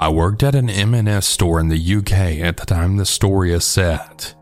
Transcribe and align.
I 0.00 0.08
worked 0.08 0.42
at 0.42 0.54
an 0.54 0.70
M&S 0.70 1.26
store 1.26 1.60
in 1.60 1.68
the 1.68 1.96
UK 1.96 2.40
at 2.40 2.56
the 2.56 2.64
time 2.64 2.96
the 2.96 3.04
story 3.04 3.52
is 3.52 3.66
set. 3.66 4.34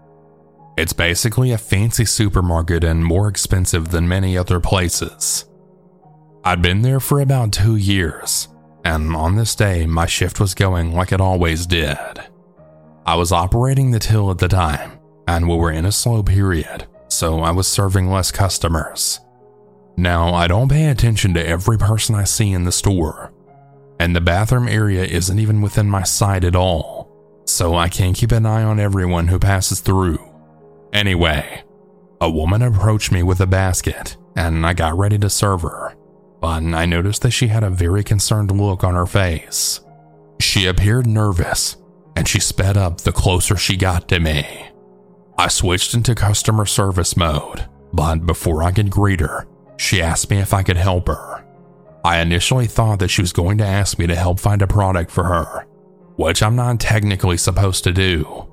It's 0.76 0.92
basically 0.92 1.50
a 1.50 1.58
fancy 1.58 2.04
supermarket 2.04 2.84
and 2.84 3.04
more 3.04 3.26
expensive 3.26 3.88
than 3.90 4.06
many 4.06 4.38
other 4.38 4.60
places. 4.60 5.46
I'd 6.44 6.62
been 6.62 6.82
there 6.82 7.00
for 7.00 7.20
about 7.20 7.50
two 7.50 7.74
years, 7.74 8.46
and 8.84 9.16
on 9.16 9.34
this 9.34 9.56
day, 9.56 9.84
my 9.84 10.06
shift 10.06 10.38
was 10.38 10.54
going 10.54 10.94
like 10.94 11.10
it 11.10 11.20
always 11.20 11.66
did. 11.66 11.98
I 13.04 13.16
was 13.16 13.32
operating 13.32 13.90
the 13.90 13.98
till 13.98 14.30
at 14.30 14.38
the 14.38 14.46
time, 14.46 14.92
and 15.26 15.48
we 15.48 15.56
were 15.56 15.72
in 15.72 15.86
a 15.86 15.90
slow 15.90 16.22
period, 16.22 16.86
so 17.08 17.40
I 17.40 17.50
was 17.50 17.66
serving 17.66 18.08
less 18.08 18.30
customers. 18.30 19.18
Now, 19.96 20.32
I 20.32 20.46
don't 20.46 20.68
pay 20.68 20.86
attention 20.86 21.34
to 21.34 21.44
every 21.44 21.78
person 21.78 22.14
I 22.14 22.22
see 22.22 22.52
in 22.52 22.62
the 22.62 22.70
store, 22.70 23.32
and 24.00 24.14
the 24.14 24.20
bathroom 24.20 24.68
area 24.68 25.04
isn't 25.04 25.38
even 25.38 25.60
within 25.60 25.88
my 25.88 26.02
sight 26.02 26.44
at 26.44 26.56
all, 26.56 27.10
so 27.46 27.74
I 27.74 27.88
can't 27.88 28.16
keep 28.16 28.32
an 28.32 28.46
eye 28.46 28.62
on 28.62 28.80
everyone 28.80 29.28
who 29.28 29.38
passes 29.38 29.80
through. 29.80 30.18
Anyway, 30.92 31.62
a 32.20 32.30
woman 32.30 32.62
approached 32.62 33.12
me 33.12 33.22
with 33.22 33.40
a 33.40 33.46
basket, 33.46 34.16
and 34.36 34.66
I 34.66 34.72
got 34.72 34.96
ready 34.96 35.18
to 35.18 35.30
serve 35.30 35.62
her, 35.62 35.94
but 36.40 36.62
I 36.62 36.86
noticed 36.86 37.22
that 37.22 37.30
she 37.32 37.48
had 37.48 37.64
a 37.64 37.70
very 37.70 38.04
concerned 38.04 38.50
look 38.50 38.84
on 38.84 38.94
her 38.94 39.06
face. 39.06 39.80
She 40.40 40.66
appeared 40.66 41.06
nervous, 41.06 41.76
and 42.16 42.26
she 42.26 42.40
sped 42.40 42.76
up 42.76 43.00
the 43.00 43.12
closer 43.12 43.56
she 43.56 43.76
got 43.76 44.08
to 44.08 44.20
me. 44.20 44.68
I 45.36 45.48
switched 45.48 45.94
into 45.94 46.14
customer 46.14 46.66
service 46.66 47.16
mode, 47.16 47.68
but 47.92 48.26
before 48.26 48.62
I 48.62 48.72
could 48.72 48.90
greet 48.90 49.20
her, 49.20 49.46
she 49.76 50.02
asked 50.02 50.30
me 50.30 50.38
if 50.38 50.52
I 50.52 50.62
could 50.62 50.76
help 50.76 51.06
her. 51.08 51.44
I 52.04 52.20
initially 52.20 52.66
thought 52.66 53.00
that 53.00 53.08
she 53.08 53.22
was 53.22 53.32
going 53.32 53.58
to 53.58 53.66
ask 53.66 53.98
me 53.98 54.06
to 54.06 54.14
help 54.14 54.38
find 54.40 54.62
a 54.62 54.66
product 54.66 55.10
for 55.10 55.24
her, 55.24 55.66
which 56.16 56.42
I'm 56.42 56.56
not 56.56 56.80
technically 56.80 57.36
supposed 57.36 57.84
to 57.84 57.92
do. 57.92 58.48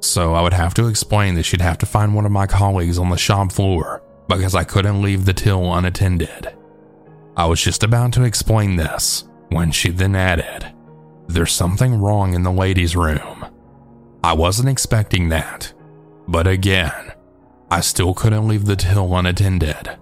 So 0.00 0.34
I 0.34 0.42
would 0.42 0.52
have 0.52 0.74
to 0.74 0.86
explain 0.86 1.34
that 1.34 1.44
she'd 1.44 1.60
have 1.60 1.78
to 1.78 1.86
find 1.86 2.14
one 2.14 2.26
of 2.26 2.32
my 2.32 2.46
colleagues 2.46 2.98
on 2.98 3.10
the 3.10 3.16
shop 3.16 3.52
floor 3.52 4.02
because 4.28 4.54
I 4.54 4.64
couldn't 4.64 5.02
leave 5.02 5.24
the 5.24 5.32
till 5.32 5.72
unattended. 5.74 6.54
I 7.36 7.46
was 7.46 7.62
just 7.62 7.82
about 7.82 8.12
to 8.14 8.24
explain 8.24 8.76
this 8.76 9.24
when 9.50 9.70
she 9.70 9.90
then 9.90 10.14
added, 10.14 10.72
There's 11.28 11.52
something 11.52 12.00
wrong 12.00 12.34
in 12.34 12.42
the 12.42 12.52
ladies' 12.52 12.96
room. 12.96 13.46
I 14.22 14.32
wasn't 14.32 14.68
expecting 14.68 15.28
that, 15.28 15.72
but 16.26 16.46
again, 16.46 17.12
I 17.70 17.80
still 17.80 18.14
couldn't 18.14 18.48
leave 18.48 18.66
the 18.66 18.76
till 18.76 19.16
unattended. 19.16 19.98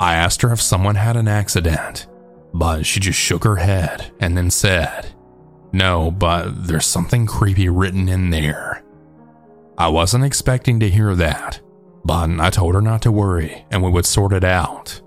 I 0.00 0.14
asked 0.14 0.42
her 0.42 0.52
if 0.52 0.60
someone 0.60 0.96
had 0.96 1.16
an 1.16 1.28
accident, 1.28 2.06
but 2.52 2.84
she 2.84 3.00
just 3.00 3.18
shook 3.18 3.44
her 3.44 3.56
head 3.56 4.12
and 4.20 4.36
then 4.36 4.50
said, 4.50 5.14
No, 5.72 6.10
but 6.10 6.66
there's 6.66 6.86
something 6.86 7.26
creepy 7.26 7.68
written 7.68 8.08
in 8.08 8.30
there. 8.30 8.82
I 9.76 9.88
wasn't 9.88 10.24
expecting 10.24 10.78
to 10.80 10.90
hear 10.90 11.14
that, 11.16 11.60
but 12.04 12.30
I 12.40 12.50
told 12.50 12.74
her 12.74 12.82
not 12.82 13.02
to 13.02 13.12
worry 13.12 13.64
and 13.70 13.82
we 13.82 13.90
would 13.90 14.06
sort 14.06 14.32
it 14.32 14.44
out. 14.44 15.00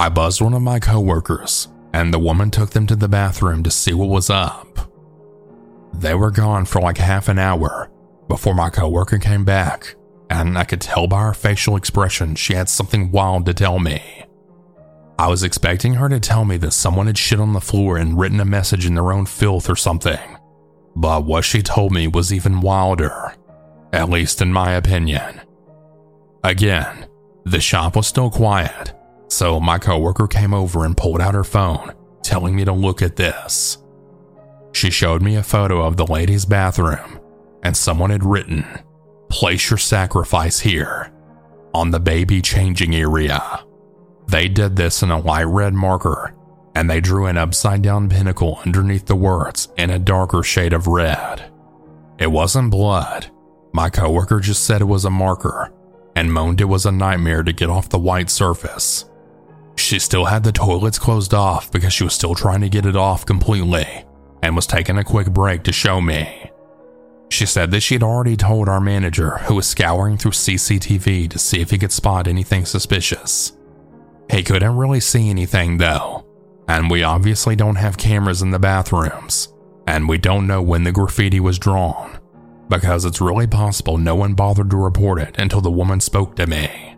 I 0.00 0.08
buzzed 0.08 0.40
one 0.40 0.54
of 0.54 0.62
my 0.62 0.78
coworkers, 0.78 1.68
and 1.92 2.14
the 2.14 2.20
woman 2.20 2.50
took 2.50 2.70
them 2.70 2.86
to 2.86 2.96
the 2.96 3.08
bathroom 3.08 3.62
to 3.64 3.70
see 3.70 3.92
what 3.92 4.08
was 4.08 4.30
up. 4.30 4.78
They 5.92 6.14
were 6.14 6.30
gone 6.30 6.64
for 6.64 6.80
like 6.80 6.98
half 6.98 7.28
an 7.28 7.38
hour 7.38 7.90
before 8.28 8.54
my 8.54 8.70
coworker 8.70 9.18
came 9.18 9.44
back, 9.44 9.96
and 10.30 10.58
I 10.58 10.64
could 10.64 10.80
tell 10.80 11.06
by 11.06 11.22
her 11.22 11.34
facial 11.34 11.76
expression 11.76 12.34
she 12.34 12.54
had 12.54 12.68
something 12.68 13.10
wild 13.10 13.46
to 13.46 13.54
tell 13.54 13.78
me. 13.78 14.24
I 15.18 15.28
was 15.28 15.42
expecting 15.42 15.94
her 15.94 16.08
to 16.08 16.20
tell 16.20 16.44
me 16.44 16.56
that 16.58 16.72
someone 16.72 17.06
had 17.06 17.18
shit 17.18 17.40
on 17.40 17.52
the 17.52 17.60
floor 17.60 17.96
and 17.96 18.18
written 18.18 18.40
a 18.40 18.44
message 18.44 18.86
in 18.86 18.94
their 18.94 19.12
own 19.12 19.26
filth 19.26 19.68
or 19.68 19.76
something, 19.76 20.38
but 20.94 21.24
what 21.24 21.44
she 21.44 21.62
told 21.62 21.92
me 21.92 22.06
was 22.06 22.32
even 22.32 22.60
wilder 22.60 23.34
at 23.92 24.10
least 24.10 24.42
in 24.42 24.52
my 24.52 24.72
opinion. 24.72 25.40
Again, 26.44 27.06
the 27.44 27.60
shop 27.60 27.96
was 27.96 28.06
still 28.06 28.30
quiet, 28.30 28.92
so 29.28 29.58
my 29.60 29.78
coworker 29.78 30.26
came 30.26 30.54
over 30.54 30.84
and 30.84 30.96
pulled 30.96 31.20
out 31.20 31.34
her 31.34 31.44
phone, 31.44 31.94
telling 32.22 32.54
me 32.54 32.64
to 32.64 32.72
look 32.72 33.02
at 33.02 33.16
this. 33.16 33.78
She 34.72 34.90
showed 34.90 35.22
me 35.22 35.36
a 35.36 35.42
photo 35.42 35.82
of 35.82 35.96
the 35.96 36.06
ladies' 36.06 36.44
bathroom, 36.44 37.20
and 37.62 37.76
someone 37.76 38.10
had 38.10 38.24
written, 38.24 38.66
Place 39.30 39.70
your 39.70 39.78
sacrifice 39.78 40.60
here, 40.60 41.12
on 41.74 41.90
the 41.90 42.00
baby 42.00 42.40
changing 42.40 42.94
area. 42.94 43.64
They 44.26 44.48
did 44.48 44.76
this 44.76 45.02
in 45.02 45.10
a 45.10 45.20
light 45.20 45.44
red 45.44 45.74
marker, 45.74 46.34
and 46.74 46.88
they 46.88 47.00
drew 47.00 47.26
an 47.26 47.36
upside 47.36 47.82
down 47.82 48.08
pentacle 48.08 48.60
underneath 48.64 49.06
the 49.06 49.16
words 49.16 49.68
in 49.76 49.90
a 49.90 49.98
darker 49.98 50.42
shade 50.42 50.72
of 50.72 50.86
red. 50.86 51.50
It 52.18 52.30
wasn't 52.30 52.70
blood, 52.70 53.30
my 53.72 53.90
coworker 53.90 54.40
just 54.40 54.64
said 54.64 54.80
it 54.80 54.86
was 54.86 55.04
a 55.04 55.10
marker 55.10 55.72
and 56.16 56.32
moaned 56.32 56.60
it 56.60 56.64
was 56.64 56.84
a 56.84 56.90
nightmare 56.90 57.44
to 57.44 57.52
get 57.52 57.70
off 57.70 57.88
the 57.88 57.98
white 57.98 58.28
surface. 58.28 59.04
She 59.76 60.00
still 60.00 60.24
had 60.24 60.42
the 60.42 60.50
toilets 60.50 60.98
closed 60.98 61.32
off 61.32 61.70
because 61.70 61.92
she 61.92 62.02
was 62.02 62.12
still 62.12 62.34
trying 62.34 62.60
to 62.62 62.68
get 62.68 62.86
it 62.86 62.96
off 62.96 63.24
completely 63.24 64.04
and 64.42 64.56
was 64.56 64.66
taking 64.66 64.98
a 64.98 65.04
quick 65.04 65.30
break 65.30 65.62
to 65.62 65.72
show 65.72 66.00
me. 66.00 66.47
She 67.30 67.46
said 67.46 67.70
that 67.70 67.80
she 67.80 67.94
had 67.94 68.02
already 68.02 68.36
told 68.36 68.68
our 68.68 68.80
manager, 68.80 69.38
who 69.38 69.56
was 69.56 69.66
scouring 69.66 70.16
through 70.16 70.32
CCTV 70.32 71.28
to 71.30 71.38
see 71.38 71.60
if 71.60 71.70
he 71.70 71.78
could 71.78 71.92
spot 71.92 72.26
anything 72.26 72.64
suspicious. 72.64 73.52
He 74.30 74.42
couldn't 74.42 74.76
really 74.76 75.00
see 75.00 75.30
anything 75.30 75.78
though, 75.78 76.26
and 76.68 76.90
we 76.90 77.02
obviously 77.02 77.56
don't 77.56 77.76
have 77.76 77.96
cameras 77.96 78.42
in 78.42 78.50
the 78.50 78.58
bathrooms, 78.58 79.52
and 79.86 80.08
we 80.08 80.18
don't 80.18 80.46
know 80.46 80.62
when 80.62 80.84
the 80.84 80.92
graffiti 80.92 81.40
was 81.40 81.58
drawn 81.58 82.18
because 82.68 83.04
it's 83.04 83.20
really 83.20 83.46
possible 83.46 83.96
no 83.96 84.14
one 84.14 84.34
bothered 84.34 84.70
to 84.70 84.76
report 84.76 85.20
it 85.20 85.34
until 85.38 85.60
the 85.60 85.70
woman 85.70 86.00
spoke 86.00 86.36
to 86.36 86.46
me. 86.46 86.94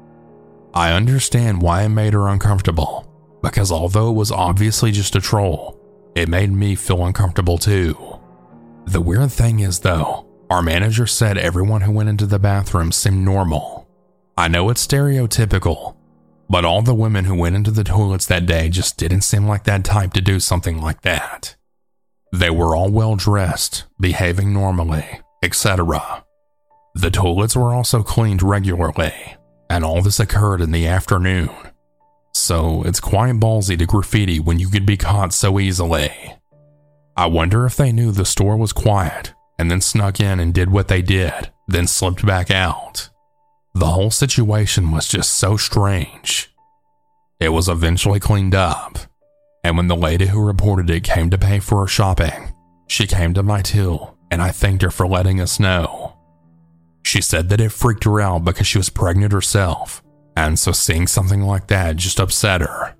I 0.75 0.93
understand 0.93 1.63
why 1.63 1.83
it 1.83 1.89
made 1.91 2.13
her 2.13 2.29
uncomfortable, 2.29 3.39
because 3.43 3.73
although 3.73 4.11
it 4.11 4.15
was 4.15 4.33
obviously 4.33 4.91
just 4.91 5.17
a 5.17 5.21
troll, 5.21 5.81
it 6.15 6.29
made 6.29 6.53
me 6.53 6.75
feel 6.75 7.05
uncomfortable 7.05 7.59
too. 7.59 8.10
The 8.87 9.01
weird 9.01 9.31
thing 9.31 9.61
is, 9.61 9.81
though, 9.81 10.27
our 10.51 10.63
manager 10.63 11.07
said 11.07 11.39
everyone 11.39 11.83
who 11.83 11.93
went 11.93 12.09
into 12.09 12.27
the 12.27 12.39
bathroom 12.39 12.91
seemed 12.93 13.25
normal. 13.25 13.89
I 14.37 14.49
know 14.49 14.69
it's 14.71 14.87
stereotypical, 14.87 15.97
but 16.49 16.65
all 16.65 16.83
the 16.83 16.95
women 16.95 17.27
who 17.27 17.37
went 17.37 17.55
into 17.55 17.71
the 17.71 17.85
toilets 17.85 18.27
that 18.27 18.47
day 18.47 18.69
just 18.69 18.97
didn't 18.97 19.21
seem 19.21 19.47
like 19.47 19.65
that 19.65 19.85
type 19.85 20.13
to 20.15 20.21
do 20.21 20.41
something 20.41 20.81
like 20.81 21.03
that. 21.03 21.55
They 22.33 22.51
were 22.51 22.75
all 22.75 22.91
well 22.91 23.17
dressed, 23.17 23.85
behaving 24.01 24.53
normally, 24.53 25.21
etc. 25.43 26.25
The 26.95 27.11
toilets 27.11 27.55
were 27.55 27.73
also 27.73 28.03
cleaned 28.03 28.43
regularly, 28.43 29.37
and 29.69 29.85
all 29.85 30.03
this 30.03 30.19
occurred 30.19 30.61
in 30.61 30.73
the 30.73 30.89
afternoon. 30.89 31.51
So 32.35 32.83
it's 32.85 33.01
quite 33.01 33.35
ballsy 33.35 33.79
to 33.79 33.87
graffiti 33.87 34.41
when 34.41 34.59
you 34.59 34.69
could 34.69 34.87
be 34.87 34.97
caught 34.97 35.33
so 35.33 35.61
easily. 35.61 36.40
I 37.21 37.27
wonder 37.27 37.67
if 37.67 37.77
they 37.77 37.93
knew 37.93 38.13
the 38.13 38.25
store 38.25 38.57
was 38.57 38.73
quiet 38.73 39.35
and 39.59 39.71
then 39.71 39.83
snuck 39.83 40.21
in 40.21 40.41
and 40.41 40.55
did 40.55 40.71
what 40.71 40.89
they 40.89 41.03
did, 41.03 41.51
then 41.69 41.87
slipped 41.87 42.25
back 42.25 42.51
out. 42.51 43.11
The 43.75 43.89
whole 43.89 44.11
situation 44.11 44.91
was 44.91 45.07
just 45.07 45.37
so 45.37 45.59
strange. 45.59 46.51
It 47.39 47.51
was 47.51 47.69
eventually 47.69 48.21
cleaned 48.21 48.55
up, 48.55 49.01
and 49.63 49.77
when 49.77 49.87
the 49.87 49.97
lady 49.97 50.29
who 50.29 50.43
reported 50.43 50.89
it 50.89 51.05
came 51.05 51.29
to 51.29 51.37
pay 51.37 51.59
for 51.59 51.81
her 51.81 51.87
shopping, 51.87 52.55
she 52.89 53.07
came 53.07 53.35
to 53.35 53.43
my 53.43 53.61
till 53.61 54.17
and 54.31 54.41
I 54.41 54.51
thanked 54.51 54.81
her 54.81 54.91
for 54.91 55.07
letting 55.07 55.43
us 55.43 55.61
know. 55.61 56.17
She 57.03 57.21
said 57.21 57.51
that 57.51 57.61
it 57.61 57.69
freaked 57.69 58.05
her 58.05 58.19
out 58.23 58.47
because 58.47 58.67
she 58.67 58.79
was 58.79 58.89
pregnant 58.89 59.35
herself, 59.35 60.03
and 60.39 60.59
so 60.59 60.73
seeing 60.73 61.07
something 61.07 61.43
like 61.43 61.67
that 61.67 61.97
just 61.97 62.19
upset 62.19 62.63
her. 62.63 62.97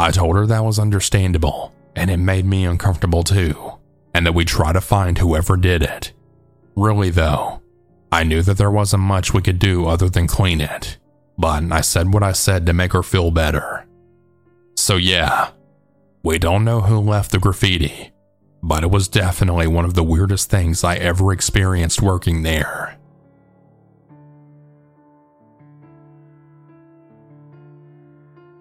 I 0.00 0.10
told 0.10 0.34
her 0.34 0.46
that 0.46 0.64
was 0.64 0.80
understandable, 0.80 1.72
and 1.96 2.10
it 2.10 2.18
made 2.18 2.44
me 2.44 2.64
uncomfortable 2.64 3.22
too, 3.22 3.72
and 4.14 4.26
that 4.26 4.32
we'd 4.32 4.48
try 4.48 4.72
to 4.72 4.80
find 4.80 5.18
whoever 5.18 5.56
did 5.56 5.82
it. 5.82 6.12
Really, 6.76 7.10
though, 7.10 7.62
I 8.12 8.24
knew 8.24 8.42
that 8.42 8.58
there 8.58 8.70
wasn't 8.70 9.02
much 9.02 9.34
we 9.34 9.42
could 9.42 9.58
do 9.58 9.86
other 9.86 10.08
than 10.08 10.26
clean 10.26 10.60
it, 10.60 10.98
but 11.38 11.62
I 11.72 11.80
said 11.80 12.12
what 12.12 12.22
I 12.22 12.32
said 12.32 12.66
to 12.66 12.72
make 12.72 12.92
her 12.92 13.02
feel 13.02 13.30
better. 13.30 13.86
So, 14.76 14.96
yeah, 14.96 15.50
we 16.22 16.38
don't 16.38 16.64
know 16.64 16.82
who 16.82 16.98
left 16.98 17.32
the 17.32 17.38
graffiti, 17.38 18.12
but 18.62 18.84
it 18.84 18.90
was 18.90 19.08
definitely 19.08 19.66
one 19.66 19.84
of 19.84 19.94
the 19.94 20.04
weirdest 20.04 20.50
things 20.50 20.84
I 20.84 20.96
ever 20.96 21.32
experienced 21.32 22.02
working 22.02 22.42
there. 22.42 22.96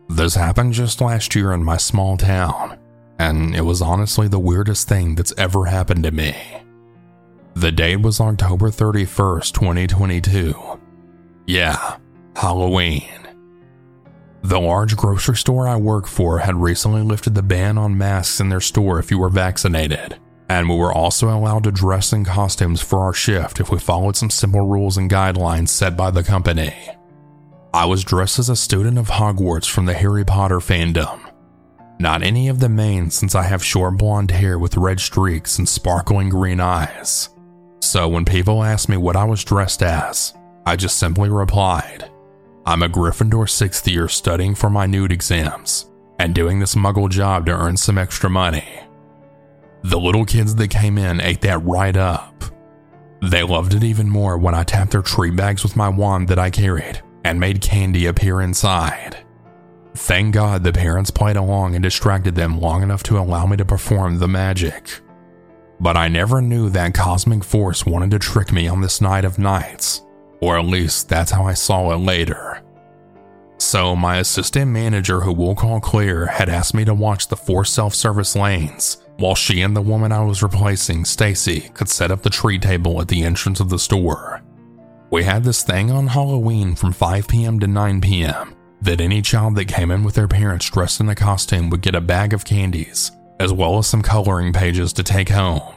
This 0.10 0.36
happened 0.36 0.74
just 0.74 1.02
last 1.02 1.36
year 1.36 1.54
in 1.54 1.64
my 1.64 1.78
small 1.78 2.18
town, 2.18 2.79
and 3.20 3.56
it 3.56 3.62
was 3.62 3.82
honestly 3.82 4.28
the 4.28 4.40
weirdest 4.40 4.88
thing 4.88 5.14
that's 5.14 5.34
ever 5.38 5.66
happened 5.66 6.04
to 6.04 6.12
me. 6.12 6.36
The 7.54 7.72
date 7.72 7.98
was 8.02 8.22
October 8.22 8.70
31st, 8.70 9.52
2022. 9.54 10.80
Yeah, 11.46 11.98
Halloween. 12.36 13.04
The 14.42 14.60
large 14.60 14.96
grocery 14.96 15.36
store 15.36 15.68
I 15.68 15.76
work 15.76 16.08
for 16.08 16.40
had 16.40 16.56
recently 16.56 17.02
lifted 17.02 17.36
the 17.36 17.44
ban 17.44 17.78
on 17.78 17.98
masks 17.98 18.40
in 18.40 18.48
their 18.48 18.62
store 18.62 18.98
if 18.98 19.12
you 19.12 19.20
were 19.20 19.30
vaccinated, 19.30 20.18
and 20.48 20.70
we 20.70 20.78
were 20.78 20.94
also 20.94 21.30
allowed 21.30 21.66
to 21.66 21.72
dress 21.72 22.14
in 22.14 22.24
costumes 22.24 22.82
for 22.82 23.00
our 23.00 23.14
shift 23.14 23.60
if 23.60 23.70
we 23.70 23.80
followed 23.80 24.16
some 24.16 24.30
simple 24.30 24.66
rules 24.66 24.96
and 24.96 25.12
guidelines 25.12 25.68
set 25.68 25.98
by 25.98 26.10
the 26.10 26.24
company. 26.24 26.74
I 27.74 27.86
was 27.86 28.06
dressed 28.06 28.40
as 28.40 28.48
a 28.48 28.56
student 28.56 28.98
of 28.98 29.10
Hogwarts 29.10 29.70
from 29.70 29.86
the 29.86 29.94
Harry 29.94 30.24
Potter 30.24 30.60
fandom. 30.60 31.29
Not 32.02 32.24
any 32.24 32.48
of 32.48 32.60
the 32.60 32.70
main 32.70 33.10
since 33.10 33.36
I 33.36 33.44
have 33.44 33.64
short 33.64 33.98
blonde 33.98 34.32
hair 34.32 34.58
with 34.58 34.78
red 34.78 35.02
streaks 35.02 35.60
and 35.60 35.68
sparkling 35.68 36.30
green 36.30 36.62
eyes. 36.62 37.30
So 37.82 38.08
when 38.08 38.24
people 38.24 38.64
asked 38.64 38.88
me 38.88 38.96
what 38.96 39.18
I 39.18 39.26
was 39.26 39.44
dressed 39.44 39.84
as, 39.84 40.34
I 40.66 40.78
just 40.78 40.98
simply 40.98 41.30
replied, 41.30 42.10
I'm 42.66 42.84
a 42.84 42.88
Gryffindor 42.88 43.50
sixth 43.50 43.86
year 43.86 44.08
studying 44.08 44.56
for 44.56 44.70
my 44.70 44.86
NEWT 44.86 45.12
exams 45.12 45.90
and 46.20 46.34
doing 46.34 46.60
this 46.60 46.76
muggle 46.76 47.10
job 47.10 47.46
to 47.48 47.52
earn 47.52 47.76
some 47.76 47.98
extra 47.98 48.30
money. 48.30 48.82
The 49.84 50.00
little 50.00 50.26
kids 50.26 50.56
that 50.56 50.70
came 50.70 50.98
in 50.98 51.20
ate 51.20 51.42
that 51.42 51.64
right 51.66 51.96
up. 51.98 52.44
They 53.22 53.44
loved 53.44 53.74
it 53.74 53.84
even 53.84 54.10
more 54.10 54.38
when 54.38 54.56
I 54.56 54.64
tapped 54.64 54.92
their 54.92 55.02
tree 55.02 55.32
bags 55.32 55.64
with 55.64 55.76
my 55.76 55.90
wand 55.90 56.30
that 56.30 56.40
I 56.40 56.50
carried 56.50 57.02
and 57.26 57.40
made 57.40 57.62
candy 57.62 58.06
appear 58.06 58.40
inside. 58.42 59.18
Thank 60.00 60.34
God 60.34 60.64
the 60.64 60.72
parents 60.72 61.12
played 61.12 61.36
along 61.36 61.76
and 61.76 61.84
distracted 61.84 62.34
them 62.34 62.60
long 62.60 62.82
enough 62.82 63.04
to 63.04 63.20
allow 63.20 63.46
me 63.46 63.58
to 63.58 63.66
perform 63.66 64.18
the 64.18 64.30
magic. 64.30 65.02
But 65.82 65.98
I 65.98 66.08
never 66.08 66.42
knew 66.42 66.70
that 66.70 66.94
cosmic 66.94 67.44
force 67.44 67.86
wanted 67.86 68.12
to 68.12 68.20
trick 68.20 68.52
me 68.54 68.68
on 68.68 68.80
this 68.80 69.02
night 69.02 69.26
of 69.26 69.38
nights, 69.38 70.02
or 70.40 70.58
at 70.58 70.66
least 70.66 71.10
that's 71.10 71.32
how 71.32 71.46
I 71.46 71.54
saw 71.54 71.92
it 71.92 71.98
later. 71.98 72.64
So, 73.58 73.94
my 73.94 74.18
assistant 74.18 74.72
manager, 74.72 75.20
who 75.20 75.34
we'll 75.34 75.54
call 75.54 75.82
Claire, 75.82 76.28
had 76.28 76.48
asked 76.48 76.74
me 76.74 76.86
to 76.86 76.94
watch 76.94 77.28
the 77.28 77.36
four 77.36 77.66
self 77.66 77.94
service 77.94 78.38
lanes 78.38 79.04
while 79.18 79.36
she 79.36 79.62
and 79.62 79.76
the 79.76 79.82
woman 79.82 80.14
I 80.14 80.24
was 80.24 80.42
replacing, 80.42 81.04
Stacy, 81.04 81.70
could 81.74 81.90
set 81.90 82.10
up 82.10 82.24
the 82.24 82.30
tree 82.30 82.58
table 82.58 83.02
at 83.02 83.10
the 83.10 83.24
entrance 83.24 83.60
of 83.60 83.70
the 83.70 83.78
store. 83.78 84.42
We 85.12 85.26
had 85.26 85.44
this 85.44 85.62
thing 85.62 85.92
on 85.92 86.08
Halloween 86.08 86.74
from 86.76 86.94
5 86.94 87.28
p.m. 87.28 87.60
to 87.60 87.68
9 87.68 88.00
p.m. 88.00 88.56
that 88.82 89.02
any 89.02 89.22
child 89.22 89.56
that 89.56 89.68
came 89.68 89.92
in 89.92 90.04
with 90.04 90.16
their 90.16 90.28
parents 90.28 90.70
dressed 90.70 91.00
in 91.00 91.10
a 91.10 91.16
costume 91.16 91.70
would 91.70 91.82
get 91.82 91.96
a 91.96 92.02
bag 92.02 92.34
of 92.34 92.46
candies, 92.46 93.12
as 93.40 93.52
well 93.52 93.78
as 93.78 93.88
some 93.88 94.02
coloring 94.02 94.54
pages 94.54 94.94
to 94.94 95.04
take 95.04 95.30
home. 95.30 95.74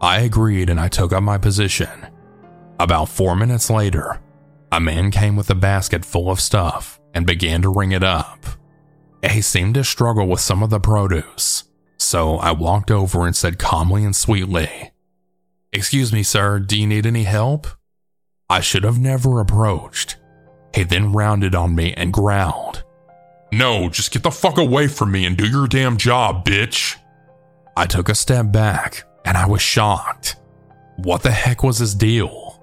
I 0.00 0.20
agreed 0.20 0.68
and 0.68 0.78
I 0.78 0.88
took 0.88 1.12
up 1.12 1.22
my 1.22 1.38
position. 1.38 2.06
About 2.78 3.08
four 3.08 3.34
minutes 3.36 3.70
later, 3.70 4.20
a 4.70 4.80
man 4.80 5.10
came 5.10 5.36
with 5.36 5.48
a 5.50 5.54
basket 5.54 6.04
full 6.04 6.30
of 6.30 6.40
stuff 6.40 7.00
and 7.14 7.26
began 7.26 7.62
to 7.62 7.72
ring 7.72 7.92
it 7.92 8.02
up. 8.02 8.44
He 9.22 9.40
seemed 9.40 9.74
to 9.74 9.84
struggle 9.84 10.26
with 10.26 10.40
some 10.40 10.62
of 10.62 10.70
the 10.70 10.80
produce, 10.80 11.64
so 11.96 12.36
I 12.36 12.52
walked 12.52 12.90
over 12.90 13.26
and 13.26 13.34
said 13.34 13.58
calmly 13.58 14.04
and 14.04 14.14
sweetly, 14.14 14.90
Excuse 15.72 16.12
me, 16.12 16.22
sir, 16.22 16.60
do 16.60 16.78
you 16.78 16.86
need 16.86 17.06
any 17.06 17.24
help? 17.24 17.66
I 18.50 18.60
should 18.60 18.84
have 18.84 18.98
never 18.98 19.40
approached. 19.40 20.16
He 20.74 20.82
then 20.82 21.12
rounded 21.12 21.54
on 21.54 21.74
me 21.74 21.94
and 21.94 22.12
growled, 22.12 22.82
No, 23.52 23.88
just 23.88 24.10
get 24.12 24.24
the 24.24 24.30
fuck 24.30 24.58
away 24.58 24.88
from 24.88 25.12
me 25.12 25.24
and 25.24 25.36
do 25.36 25.48
your 25.48 25.68
damn 25.68 25.96
job, 25.96 26.44
bitch. 26.44 26.96
I 27.76 27.86
took 27.86 28.08
a 28.08 28.14
step 28.14 28.50
back 28.50 29.04
and 29.24 29.36
I 29.36 29.46
was 29.46 29.62
shocked. 29.62 30.36
What 30.96 31.22
the 31.22 31.30
heck 31.30 31.62
was 31.62 31.78
his 31.78 31.94
deal? 31.94 32.62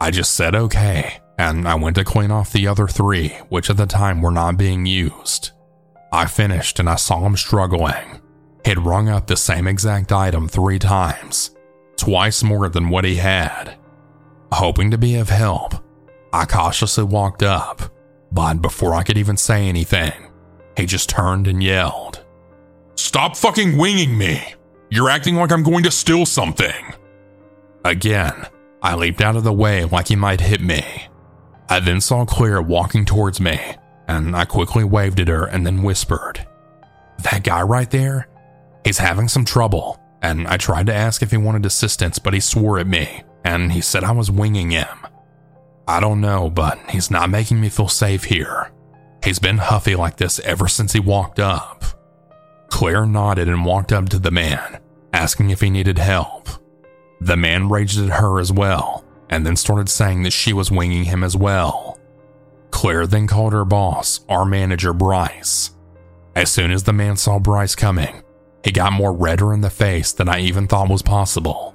I 0.00 0.10
just 0.10 0.34
said 0.34 0.54
okay, 0.56 1.20
and 1.38 1.68
I 1.68 1.76
went 1.76 1.96
to 1.96 2.04
clean 2.04 2.32
off 2.32 2.52
the 2.52 2.66
other 2.66 2.88
three, 2.88 3.28
which 3.48 3.70
at 3.70 3.76
the 3.76 3.86
time 3.86 4.20
were 4.22 4.32
not 4.32 4.56
being 4.56 4.84
used. 4.84 5.52
I 6.12 6.26
finished 6.26 6.80
and 6.80 6.88
I 6.88 6.96
saw 6.96 7.24
him 7.24 7.36
struggling. 7.36 8.20
He'd 8.64 8.78
rung 8.78 9.08
up 9.08 9.26
the 9.26 9.36
same 9.36 9.66
exact 9.68 10.12
item 10.12 10.48
three 10.48 10.78
times, 10.78 11.52
twice 11.96 12.42
more 12.42 12.68
than 12.68 12.90
what 12.90 13.04
he 13.04 13.16
had. 13.16 13.76
Hoping 14.52 14.90
to 14.90 14.98
be 14.98 15.16
of 15.16 15.30
help, 15.30 15.74
I 16.32 16.46
cautiously 16.46 17.04
walked 17.04 17.42
up, 17.42 17.82
but 18.30 18.62
before 18.62 18.94
I 18.94 19.02
could 19.02 19.18
even 19.18 19.36
say 19.36 19.68
anything, 19.68 20.12
he 20.76 20.86
just 20.86 21.10
turned 21.10 21.46
and 21.46 21.62
yelled, 21.62 22.24
Stop 22.94 23.36
fucking 23.36 23.76
winging 23.76 24.16
me! 24.16 24.54
You're 24.90 25.10
acting 25.10 25.36
like 25.36 25.52
I'm 25.52 25.62
going 25.62 25.84
to 25.84 25.90
steal 25.90 26.24
something! 26.26 26.94
Again, 27.84 28.46
I 28.82 28.94
leaped 28.94 29.20
out 29.20 29.36
of 29.36 29.44
the 29.44 29.52
way 29.52 29.84
like 29.84 30.08
he 30.08 30.16
might 30.16 30.40
hit 30.40 30.60
me. 30.60 30.84
I 31.68 31.80
then 31.80 32.00
saw 32.00 32.24
Claire 32.24 32.62
walking 32.62 33.04
towards 33.04 33.40
me, 33.40 33.58
and 34.08 34.34
I 34.34 34.44
quickly 34.44 34.84
waved 34.84 35.20
at 35.20 35.28
her 35.28 35.44
and 35.44 35.66
then 35.66 35.82
whispered, 35.82 36.46
That 37.22 37.44
guy 37.44 37.62
right 37.62 37.90
there? 37.90 38.28
He's 38.84 38.98
having 38.98 39.28
some 39.28 39.44
trouble, 39.44 40.00
and 40.22 40.46
I 40.46 40.56
tried 40.56 40.86
to 40.86 40.94
ask 40.94 41.22
if 41.22 41.30
he 41.30 41.36
wanted 41.36 41.66
assistance, 41.66 42.18
but 42.18 42.34
he 42.34 42.40
swore 42.40 42.78
at 42.78 42.86
me 42.86 43.22
and 43.44 43.72
he 43.72 43.80
said 43.80 44.04
I 44.04 44.12
was 44.12 44.30
winging 44.30 44.70
him. 44.70 45.01
I 45.92 46.00
don't 46.00 46.22
know, 46.22 46.48
but 46.48 46.78
he's 46.88 47.10
not 47.10 47.28
making 47.28 47.60
me 47.60 47.68
feel 47.68 47.86
safe 47.86 48.24
here. 48.24 48.70
He's 49.22 49.38
been 49.38 49.58
huffy 49.58 49.94
like 49.94 50.16
this 50.16 50.38
ever 50.40 50.66
since 50.66 50.94
he 50.94 51.00
walked 51.00 51.38
up. 51.38 51.84
Claire 52.68 53.04
nodded 53.04 53.46
and 53.46 53.66
walked 53.66 53.92
up 53.92 54.08
to 54.08 54.18
the 54.18 54.30
man, 54.30 54.80
asking 55.12 55.50
if 55.50 55.60
he 55.60 55.68
needed 55.68 55.98
help. 55.98 56.48
The 57.20 57.36
man 57.36 57.68
raged 57.68 58.00
at 58.00 58.20
her 58.20 58.40
as 58.40 58.50
well, 58.50 59.04
and 59.28 59.46
then 59.46 59.54
started 59.54 59.90
saying 59.90 60.22
that 60.22 60.32
she 60.32 60.54
was 60.54 60.70
winging 60.70 61.04
him 61.04 61.22
as 61.22 61.36
well. 61.36 62.00
Claire 62.70 63.06
then 63.06 63.26
called 63.26 63.52
her 63.52 63.66
boss, 63.66 64.24
our 64.30 64.46
manager 64.46 64.94
Bryce. 64.94 65.72
As 66.34 66.50
soon 66.50 66.70
as 66.70 66.84
the 66.84 66.94
man 66.94 67.18
saw 67.18 67.38
Bryce 67.38 67.74
coming, 67.74 68.22
he 68.64 68.72
got 68.72 68.94
more 68.94 69.12
redder 69.12 69.52
in 69.52 69.60
the 69.60 69.68
face 69.68 70.10
than 70.12 70.30
I 70.30 70.40
even 70.40 70.66
thought 70.66 70.88
was 70.88 71.02
possible 71.02 71.72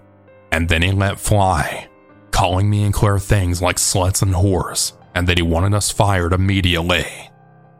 and 0.51 0.69
then 0.69 0.81
he 0.81 0.91
let 0.91 1.19
fly, 1.19 1.87
calling 2.37 2.69
me 2.69 2.83
and 2.83 2.93
Claire 2.93 3.17
things 3.17 3.63
like 3.63 3.77
sluts 3.77 4.21
and 4.21 4.31
whores, 4.31 4.93
and 5.15 5.25
that 5.25 5.39
he 5.39 5.41
wanted 5.41 5.73
us 5.73 5.89
fired 5.89 6.33
immediately. 6.33 7.03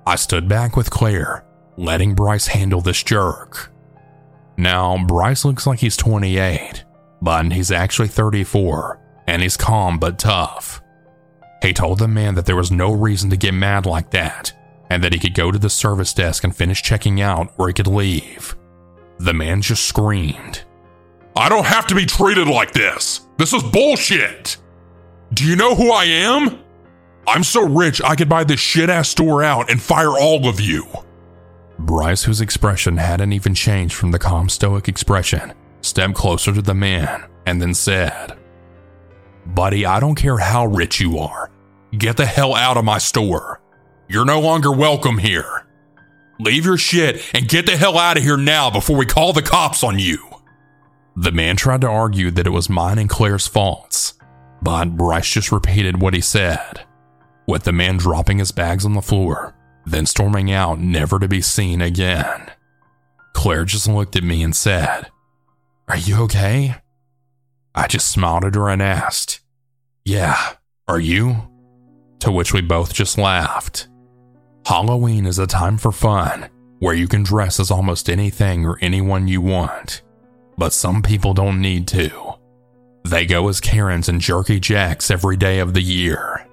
I 0.07 0.15
stood 0.15 0.47
back 0.47 0.75
with 0.75 0.89
Claire, 0.89 1.45
letting 1.75 2.15
Bryce 2.15 2.47
handle 2.47 2.81
this 2.81 3.03
jerk. 3.03 3.71
Now, 4.57 4.97
Bryce 5.05 5.45
looks 5.45 5.67
like 5.67 5.77
he's 5.77 5.95
28, 5.95 6.85
but 7.21 7.53
he's 7.53 7.71
actually 7.71 8.07
34, 8.07 8.99
and 9.27 9.43
he's 9.43 9.57
calm 9.57 9.99
but 9.99 10.17
tough. 10.17 10.81
He 11.61 11.71
told 11.71 11.99
the 11.99 12.07
man 12.07 12.33
that 12.33 12.47
there 12.47 12.55
was 12.55 12.71
no 12.71 12.91
reason 12.91 13.29
to 13.29 13.37
get 13.37 13.53
mad 13.53 13.85
like 13.85 14.09
that, 14.09 14.53
and 14.89 15.03
that 15.03 15.13
he 15.13 15.19
could 15.19 15.35
go 15.35 15.51
to 15.51 15.59
the 15.59 15.69
service 15.69 16.15
desk 16.15 16.43
and 16.43 16.55
finish 16.55 16.81
checking 16.81 17.21
out 17.21 17.53
or 17.59 17.67
he 17.67 17.75
could 17.75 17.85
leave. 17.85 18.55
The 19.19 19.35
man 19.35 19.61
just 19.61 19.85
screamed, 19.85 20.63
I 21.35 21.47
don't 21.47 21.67
have 21.67 21.85
to 21.87 21.95
be 21.95 22.07
treated 22.07 22.47
like 22.47 22.71
this. 22.71 23.26
This 23.37 23.53
is 23.53 23.61
bullshit. 23.61 24.57
Do 25.33 25.45
you 25.45 25.55
know 25.55 25.75
who 25.75 25.91
I 25.91 26.05
am? 26.05 26.59
I'm 27.27 27.43
so 27.43 27.61
rich 27.61 28.01
I 28.01 28.15
could 28.15 28.29
buy 28.29 28.43
this 28.43 28.59
shit 28.59 28.89
ass 28.89 29.09
store 29.09 29.43
out 29.43 29.69
and 29.69 29.79
fire 29.79 30.17
all 30.17 30.47
of 30.47 30.59
you. 30.59 30.87
Bryce, 31.77 32.23
whose 32.23 32.41
expression 32.41 32.97
hadn't 32.97 33.33
even 33.33 33.53
changed 33.53 33.93
from 33.93 34.11
the 34.11 34.17
calm 34.17 34.49
stoic 34.49 34.87
expression, 34.87 35.53
stepped 35.81 36.15
closer 36.15 36.51
to 36.51 36.61
the 36.63 36.73
man 36.73 37.25
and 37.45 37.61
then 37.61 37.75
said, 37.75 38.35
Buddy, 39.45 39.85
I 39.85 39.99
don't 39.99 40.15
care 40.15 40.39
how 40.39 40.65
rich 40.65 40.99
you 40.99 41.19
are. 41.19 41.51
Get 41.95 42.17
the 42.17 42.25
hell 42.25 42.55
out 42.55 42.77
of 42.77 42.85
my 42.85 42.97
store. 42.97 43.61
You're 44.07 44.25
no 44.25 44.39
longer 44.39 44.71
welcome 44.71 45.19
here. 45.19 45.67
Leave 46.39 46.65
your 46.65 46.77
shit 46.77 47.21
and 47.35 47.47
get 47.47 47.67
the 47.67 47.77
hell 47.77 47.99
out 47.99 48.17
of 48.17 48.23
here 48.23 48.37
now 48.37 48.71
before 48.71 48.97
we 48.97 49.05
call 49.05 49.31
the 49.31 49.43
cops 49.43 49.83
on 49.83 49.99
you. 49.99 50.36
The 51.19 51.31
man 51.31 51.55
tried 51.55 51.81
to 51.81 51.87
argue 51.87 52.29
that 52.29 52.45
it 52.45 52.51
was 52.51 52.69
mine 52.69 52.99
and 52.99 53.09
Claire's 53.09 53.47
faults, 53.47 54.13
but 54.61 54.95
Bryce 54.95 55.27
just 55.27 55.51
repeated 55.51 55.99
what 55.99 56.13
he 56.13 56.21
said, 56.21 56.81
with 57.47 57.63
the 57.63 57.71
man 57.71 57.97
dropping 57.97 58.37
his 58.37 58.51
bags 58.51 58.85
on 58.85 58.93
the 58.93 59.01
floor, 59.01 59.55
then 59.83 60.05
storming 60.05 60.51
out 60.51 60.79
never 60.79 61.17
to 61.17 61.27
be 61.27 61.41
seen 61.41 61.81
again. 61.81 62.51
Claire 63.33 63.65
just 63.65 63.87
looked 63.87 64.15
at 64.15 64.23
me 64.23 64.43
and 64.43 64.55
said, 64.55 65.09
Are 65.87 65.97
you 65.97 66.21
okay? 66.25 66.75
I 67.73 67.87
just 67.87 68.11
smiled 68.11 68.45
at 68.45 68.53
her 68.53 68.69
and 68.69 68.81
asked, 68.81 69.39
Yeah, 70.05 70.37
are 70.87 70.99
you? 70.99 71.49
To 72.19 72.31
which 72.31 72.53
we 72.53 72.61
both 72.61 72.93
just 72.93 73.17
laughed. 73.17 73.87
Halloween 74.67 75.25
is 75.25 75.39
a 75.39 75.47
time 75.47 75.79
for 75.79 75.91
fun 75.91 76.49
where 76.77 76.93
you 76.93 77.07
can 77.07 77.23
dress 77.23 77.59
as 77.59 77.71
almost 77.71 78.07
anything 78.07 78.67
or 78.67 78.77
anyone 78.81 79.27
you 79.27 79.41
want 79.41 80.03
but 80.57 80.73
some 80.73 81.01
people 81.01 81.33
don't 81.33 81.61
need 81.61 81.87
to. 81.89 82.35
They 83.05 83.25
go 83.25 83.47
as 83.47 83.61
Karens 83.61 84.09
and 84.09 84.19
Jerky 84.19 84.59
Jacks 84.59 85.11
every 85.11 85.37
day 85.37 85.59
of 85.59 85.73
the 85.73 85.81
year. 85.81 86.45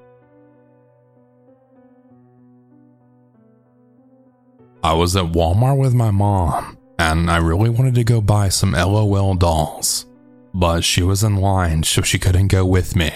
I 4.85 4.93
was 4.93 5.17
at 5.17 5.33
Walmart 5.33 5.79
with 5.79 5.95
my 5.95 6.11
mom, 6.11 6.77
and 6.99 7.31
I 7.31 7.39
really 7.39 7.71
wanted 7.71 7.95
to 7.95 8.05
go 8.05 8.21
buy 8.21 8.51
some 8.51 8.73
LOL 8.73 9.35
dolls, 9.35 10.07
but 10.53 10.85
she 10.85 11.03
was 11.03 11.25
in 11.25 11.37
line 11.37 11.83
so 11.83 12.03
she 12.03 12.19
couldn't 12.19 12.49
go 12.49 12.67
with 12.67 12.95
me. 12.95 13.11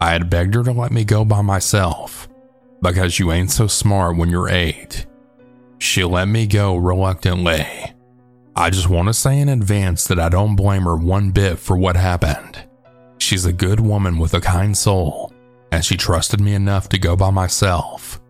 I 0.00 0.12
had 0.12 0.30
begged 0.30 0.54
her 0.54 0.62
to 0.62 0.72
let 0.72 0.92
me 0.92 1.04
go 1.04 1.24
by 1.24 1.42
myself, 1.42 2.28
because 2.80 3.18
you 3.18 3.32
ain't 3.32 3.50
so 3.50 3.66
smart 3.66 4.16
when 4.16 4.30
you're 4.30 4.48
eight. 4.48 5.06
She 5.78 6.04
let 6.04 6.28
me 6.28 6.46
go 6.46 6.76
reluctantly. 6.76 7.66
I 8.60 8.68
just 8.68 8.90
want 8.90 9.08
to 9.08 9.14
say 9.14 9.40
in 9.40 9.48
advance 9.48 10.06
that 10.06 10.20
I 10.20 10.28
don't 10.28 10.54
blame 10.54 10.82
her 10.82 10.94
one 10.94 11.30
bit 11.30 11.58
for 11.58 11.78
what 11.78 11.96
happened. 11.96 12.62
She's 13.16 13.46
a 13.46 13.54
good 13.54 13.80
woman 13.80 14.18
with 14.18 14.34
a 14.34 14.40
kind 14.42 14.76
soul, 14.76 15.32
and 15.72 15.82
she 15.82 15.96
trusted 15.96 16.42
me 16.42 16.52
enough 16.52 16.86
to 16.90 16.98
go 16.98 17.16
by 17.16 17.30
myself. 17.30 18.20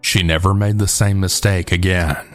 She 0.00 0.24
never 0.24 0.52
made 0.52 0.80
the 0.80 0.88
same 0.88 1.20
mistake 1.20 1.70
again. 1.70 2.26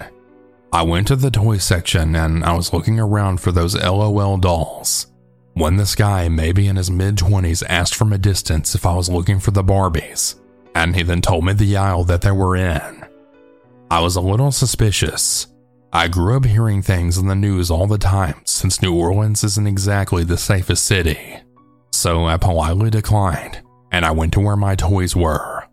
I 0.72 0.84
went 0.84 1.08
to 1.10 1.18
the 1.18 1.30
toy 1.30 1.58
section 1.58 2.16
and 2.16 2.46
I 2.46 2.56
was 2.56 2.72
looking 2.72 2.98
around 2.98 3.42
for 3.42 3.52
those 3.52 3.76
LOL 3.76 4.38
dolls. 4.38 5.08
When 5.54 5.76
this 5.76 5.96
guy, 5.96 6.30
maybe 6.30 6.68
in 6.68 6.78
his 6.78 6.90
mid 6.90 7.18
20s, 7.18 7.62
asked 7.68 7.96
from 7.96 8.14
a 8.14 8.18
distance 8.18 8.74
if 8.74 8.86
I 8.86 8.96
was 8.96 9.10
looking 9.10 9.42
for 9.42 9.52
the 9.52 9.66
Barbies, 9.66 10.40
and 10.76 10.96
he 10.96 11.04
then 11.04 11.20
told 11.20 11.44
me 11.44 11.52
the 11.52 11.76
aisle 11.76 12.06
that 12.06 12.22
they 12.22 12.32
were 12.32 12.56
in. 12.56 13.06
I 13.92 14.00
was 14.00 14.16
a 14.16 14.22
little 14.22 14.54
suspicious. 14.54 15.48
I 15.96 16.08
grew 16.08 16.36
up 16.36 16.46
hearing 16.46 16.82
things 16.82 17.20
in 17.20 17.28
the 17.28 17.36
news 17.36 17.70
all 17.70 17.86
the 17.86 18.00
time 18.00 18.42
since 18.46 18.82
New 18.82 18.96
Orleans 18.96 19.44
isn't 19.44 19.68
exactly 19.68 20.24
the 20.24 20.38
safest 20.38 20.86
city. 20.86 21.38
So 21.92 22.26
I 22.26 22.38
politely 22.38 22.90
declined 22.90 23.62
and 23.92 24.04
I 24.04 24.10
went 24.10 24.34
to 24.34 24.40
where 24.40 24.56
my 24.56 24.74
toys 24.74 25.16
were. 25.16 25.68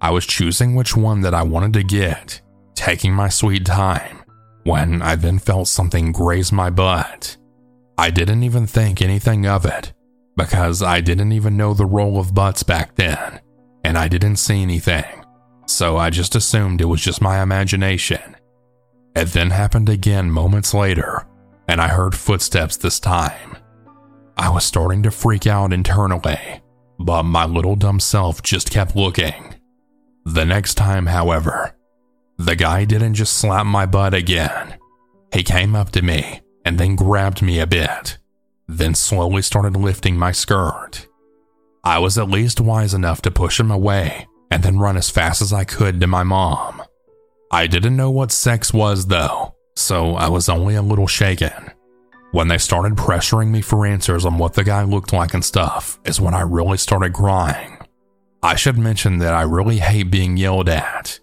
I 0.00 0.10
was 0.10 0.26
choosing 0.26 0.74
which 0.74 0.96
one 0.96 1.20
that 1.20 1.32
I 1.32 1.44
wanted 1.44 1.74
to 1.74 1.84
get, 1.84 2.40
taking 2.74 3.14
my 3.14 3.28
sweet 3.28 3.64
time, 3.64 4.24
when 4.64 5.00
I 5.00 5.14
then 5.14 5.38
felt 5.38 5.68
something 5.68 6.10
graze 6.10 6.50
my 6.50 6.68
butt. 6.68 7.36
I 7.96 8.10
didn't 8.10 8.42
even 8.42 8.66
think 8.66 9.00
anything 9.00 9.46
of 9.46 9.64
it 9.64 9.92
because 10.36 10.82
I 10.82 11.00
didn't 11.00 11.30
even 11.30 11.56
know 11.56 11.72
the 11.72 11.86
role 11.86 12.18
of 12.18 12.34
butts 12.34 12.64
back 12.64 12.96
then 12.96 13.40
and 13.84 13.96
I 13.96 14.08
didn't 14.08 14.36
see 14.36 14.60
anything, 14.60 15.24
so 15.66 15.98
I 15.98 16.10
just 16.10 16.34
assumed 16.34 16.80
it 16.80 16.86
was 16.86 17.00
just 17.00 17.22
my 17.22 17.40
imagination. 17.40 18.34
It 19.14 19.26
then 19.26 19.50
happened 19.50 19.88
again 19.88 20.30
moments 20.30 20.72
later, 20.72 21.26
and 21.68 21.80
I 21.80 21.88
heard 21.88 22.14
footsteps 22.14 22.76
this 22.76 22.98
time. 22.98 23.56
I 24.36 24.48
was 24.48 24.64
starting 24.64 25.02
to 25.02 25.10
freak 25.10 25.46
out 25.46 25.72
internally, 25.72 26.62
but 26.98 27.24
my 27.24 27.44
little 27.44 27.76
dumb 27.76 28.00
self 28.00 28.42
just 28.42 28.70
kept 28.70 28.96
looking. 28.96 29.54
The 30.24 30.44
next 30.44 30.74
time, 30.74 31.06
however, 31.06 31.74
the 32.38 32.56
guy 32.56 32.84
didn't 32.84 33.14
just 33.14 33.34
slap 33.34 33.66
my 33.66 33.86
butt 33.86 34.14
again. 34.14 34.78
He 35.32 35.42
came 35.42 35.74
up 35.74 35.90
to 35.92 36.02
me 36.02 36.40
and 36.64 36.78
then 36.78 36.96
grabbed 36.96 37.42
me 37.42 37.58
a 37.58 37.66
bit, 37.66 38.18
then 38.66 38.94
slowly 38.94 39.42
started 39.42 39.76
lifting 39.76 40.16
my 40.16 40.32
skirt. 40.32 41.06
I 41.84 41.98
was 41.98 42.16
at 42.16 42.30
least 42.30 42.60
wise 42.60 42.94
enough 42.94 43.20
to 43.22 43.30
push 43.30 43.58
him 43.58 43.70
away 43.70 44.26
and 44.50 44.62
then 44.62 44.78
run 44.78 44.96
as 44.96 45.10
fast 45.10 45.42
as 45.42 45.52
I 45.52 45.64
could 45.64 46.00
to 46.00 46.06
my 46.06 46.22
mom. 46.22 46.81
I 47.52 47.66
didn't 47.66 47.96
know 47.96 48.10
what 48.10 48.32
sex 48.32 48.72
was 48.72 49.06
though, 49.06 49.54
so 49.76 50.14
I 50.14 50.30
was 50.30 50.48
only 50.48 50.74
a 50.74 50.80
little 50.80 51.06
shaken. 51.06 51.52
When 52.30 52.48
they 52.48 52.56
started 52.56 52.94
pressuring 52.94 53.50
me 53.50 53.60
for 53.60 53.84
answers 53.84 54.24
on 54.24 54.38
what 54.38 54.54
the 54.54 54.64
guy 54.64 54.84
looked 54.84 55.12
like 55.12 55.34
and 55.34 55.44
stuff, 55.44 56.00
is 56.06 56.18
when 56.18 56.32
I 56.32 56.40
really 56.40 56.78
started 56.78 57.12
crying. 57.12 57.76
I 58.42 58.54
should 58.56 58.78
mention 58.78 59.18
that 59.18 59.34
I 59.34 59.42
really 59.42 59.78
hate 59.80 60.10
being 60.10 60.38
yelled 60.38 60.70
at. 60.70 61.20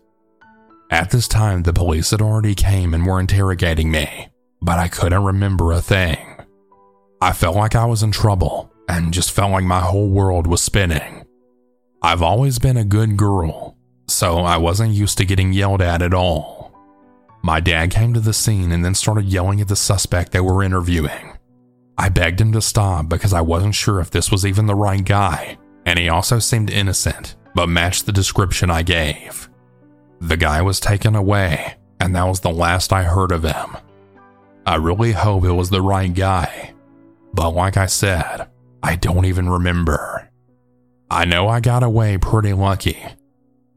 At 0.92 1.10
this 1.10 1.28
time, 1.28 1.64
the 1.64 1.74
police 1.74 2.12
had 2.12 2.22
already 2.22 2.54
came 2.54 2.94
and 2.94 3.08
were 3.08 3.20
interrogating 3.20 3.90
me, 3.90 4.30
but 4.62 4.78
I 4.78 4.88
couldn't 4.88 5.24
remember 5.24 5.72
a 5.72 5.82
thing. 5.82 6.18
I 7.22 7.34
felt 7.34 7.56
like 7.56 7.76
I 7.76 7.86
was 7.86 8.04
in 8.04 8.12
trouble 8.12 8.72
and 8.88 9.12
just 9.14 9.32
felt 9.32 9.52
like 9.52 9.66
my 9.66 9.80
whole 9.80 10.10
world 10.10 10.46
was 10.46 10.62
spinning. 10.62 11.26
I've 12.04 12.22
always 12.22 12.60
been 12.60 12.78
a 12.78 12.86
good 12.86 13.18
girl, 13.18 13.69
so 14.20 14.40
I 14.40 14.58
wasn't 14.58 14.92
used 14.92 15.18
to 15.20 15.26
getting 15.26 15.54
yelled 15.54 15.82
at 15.82 16.02
at 16.02 16.14
all. 16.14 16.74
My 17.42 17.62
dad 17.62 17.90
came 17.90 18.14
to 18.14 18.20
the 18.20 18.34
scene 18.34 18.74
and 18.74 18.84
then 18.84 18.94
started 18.94 19.24
yelling 19.24 19.62
at 19.62 19.70
the 19.70 19.78
suspect 19.78 20.34
they 20.34 20.42
were 20.42 20.62
interviewing. 20.62 21.38
I 21.98 22.10
begged 22.10 22.42
him 22.42 22.52
to 22.52 22.62
stop 22.62 23.08
because 23.08 23.32
I 23.32 23.40
wasn't 23.40 23.76
sure 23.76 24.02
if 24.02 24.12
this 24.12 24.30
was 24.30 24.46
even 24.46 24.66
the 24.66 24.76
right 24.76 25.06
guy, 25.06 25.58
and 25.86 25.98
he 25.98 26.10
also 26.10 26.38
seemed 26.40 26.70
innocent, 26.70 27.38
but 27.56 27.70
matched 27.70 28.08
the 28.08 28.12
description 28.12 28.70
I 28.70 28.84
gave. 28.84 29.50
The 30.20 30.36
guy 30.36 30.62
was 30.64 30.82
taken 30.82 31.16
away, 31.16 31.76
and 32.02 32.14
that 32.14 32.28
was 32.28 32.42
the 32.42 32.52
last 32.52 32.92
I 32.92 33.04
heard 33.04 33.32
of 33.32 33.44
him. 33.44 33.78
I 34.66 34.76
really 34.76 35.14
hope 35.14 35.46
it 35.46 35.54
was 35.54 35.70
the 35.70 35.82
right 35.82 36.14
guy, 36.14 36.74
but 37.34 37.52
like 37.52 37.78
I 37.78 37.86
said, 37.86 38.50
I 38.84 38.98
don't 38.98 39.24
even 39.24 39.50
remember. 39.50 40.30
I 41.10 41.24
know 41.24 41.48
I 41.48 41.62
got 41.62 41.84
away 41.84 42.18
pretty 42.18 42.52
lucky, 42.52 43.02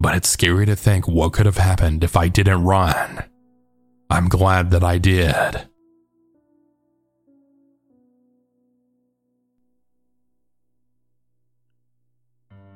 but 0.03 0.17
it's 0.17 0.29
scary 0.29 0.67
to 0.67 0.75
think 0.75 1.07
what 1.07 1.33
could 1.33 1.47
have 1.47 1.59
happened 1.59 2.03
if 2.03 2.17
I 2.17 2.27
didn't 2.27 2.65
run. 2.65 3.23
I'm 4.11 4.29
glad 4.29 4.73
that 4.73 4.83
I 4.83 4.99
did. 4.99 5.69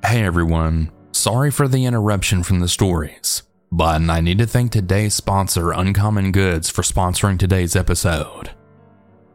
Hey 0.05 0.23
everyone, 0.23 0.93
sorry 1.11 1.51
for 1.51 1.67
the 1.67 1.85
interruption 1.85 2.45
from 2.45 2.61
the 2.61 2.69
stories, 2.69 3.43
but 3.73 4.01
I 4.09 4.21
need 4.21 4.39
to 4.39 4.47
thank 4.47 4.71
today's 4.71 5.15
sponsor, 5.15 5.73
Uncommon 5.73 6.31
Goods, 6.31 6.71
for 6.71 6.83
sponsoring 6.83 7.41
today's 7.41 7.75
episode. 7.75 8.53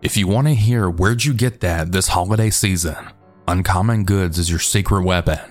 If 0.02 0.16
you 0.16 0.30
want 0.30 0.48
to 0.48 0.56
hear 0.56 0.90
where'd 0.90 1.26
you 1.26 1.34
get 1.34 1.60
that 1.60 1.92
this 1.92 2.08
holiday 2.08 2.52
season, 2.52 3.10
Uncommon 3.50 4.06
Goods 4.06 4.40
is 4.40 4.50
your 4.50 4.60
secret 4.60 5.04
weapon. 5.04 5.50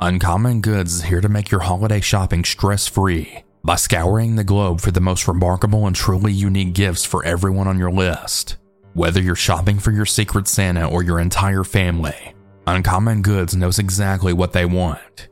Uncommon 0.00 0.60
Goods 0.60 0.94
is 0.94 1.02
here 1.02 1.20
to 1.20 1.28
make 1.28 1.50
your 1.50 1.58
holiday 1.58 2.00
shopping 2.00 2.44
stress 2.44 2.86
free 2.86 3.42
by 3.64 3.74
scouring 3.74 4.36
the 4.36 4.44
globe 4.44 4.80
for 4.80 4.92
the 4.92 5.00
most 5.00 5.26
remarkable 5.26 5.88
and 5.88 5.96
truly 5.96 6.32
unique 6.32 6.72
gifts 6.72 7.04
for 7.04 7.24
everyone 7.24 7.66
on 7.66 7.80
your 7.80 7.90
list. 7.90 8.58
Whether 8.94 9.20
you're 9.20 9.34
shopping 9.34 9.80
for 9.80 9.90
your 9.90 10.06
secret 10.06 10.46
Santa 10.46 10.88
or 10.88 11.02
your 11.02 11.18
entire 11.18 11.64
family, 11.64 12.36
Uncommon 12.68 13.22
Goods 13.22 13.56
knows 13.56 13.80
exactly 13.80 14.32
what 14.32 14.52
they 14.52 14.64
want. 14.64 15.30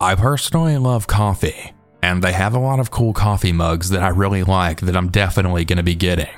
I 0.00 0.14
personally 0.14 0.78
love 0.78 1.08
coffee, 1.08 1.72
and 2.00 2.22
they 2.22 2.32
have 2.32 2.54
a 2.54 2.60
lot 2.60 2.78
of 2.78 2.92
cool 2.92 3.12
coffee 3.12 3.52
mugs 3.52 3.90
that 3.90 4.04
I 4.04 4.08
really 4.10 4.44
like 4.44 4.82
that 4.82 4.96
I'm 4.96 5.10
definitely 5.10 5.64
going 5.64 5.78
to 5.78 5.82
be 5.82 5.96
getting. 5.96 6.30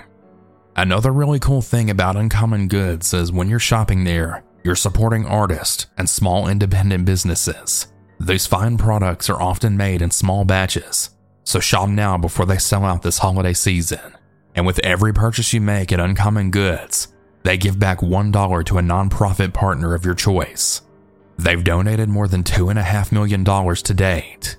Another 0.75 1.13
really 1.13 1.39
cool 1.39 1.61
thing 1.61 1.91
about 1.91 2.17
Uncommon 2.17 2.69
Goods 2.69 3.13
is 3.13 3.31
when 3.31 3.51
you're 3.51 3.59
shopping 3.59 4.05
there, 4.05 4.43
you're 4.65 4.77
supporting 4.77 5.27
artists 5.27 5.87
and 5.97 6.09
small 6.09 6.49
independent 6.49 7.05
businesses. 7.05 7.89
These 8.21 8.47
fine 8.47 8.79
products 8.79 9.31
are 9.31 9.41
often 9.41 9.77
made 9.77 10.03
in 10.03 10.11
small 10.11 10.45
batches, 10.45 11.11
so 11.45 11.61
shop 11.61 11.89
now 11.89 12.19
before 12.19 12.47
they 12.47 12.59
sell 12.59 12.85
out 12.85 13.03
this 13.03 13.19
holiday 13.19 13.53
season. 13.53 14.17
And 14.55 14.67
with 14.67 14.81
every 14.81 15.13
purchase 15.13 15.53
you 15.53 15.61
make 15.61 15.93
at 15.93 16.01
Uncommon 16.01 16.51
Goods, 16.51 17.09
they 17.45 17.57
give 17.57 17.79
back 17.79 17.99
$1 17.99 18.65
to 18.67 18.79
a 18.79 18.83
nonprofit 18.83 19.55
partner 19.55 19.95
of 19.95 20.05
your 20.05 20.15
choice. 20.15 20.83
They've 21.39 21.63
donated 21.63 22.09
more 22.09 22.27
than 22.27 22.43
$2.5 22.43 23.13
million 23.13 23.45
to 23.45 23.95
date. 23.95 24.57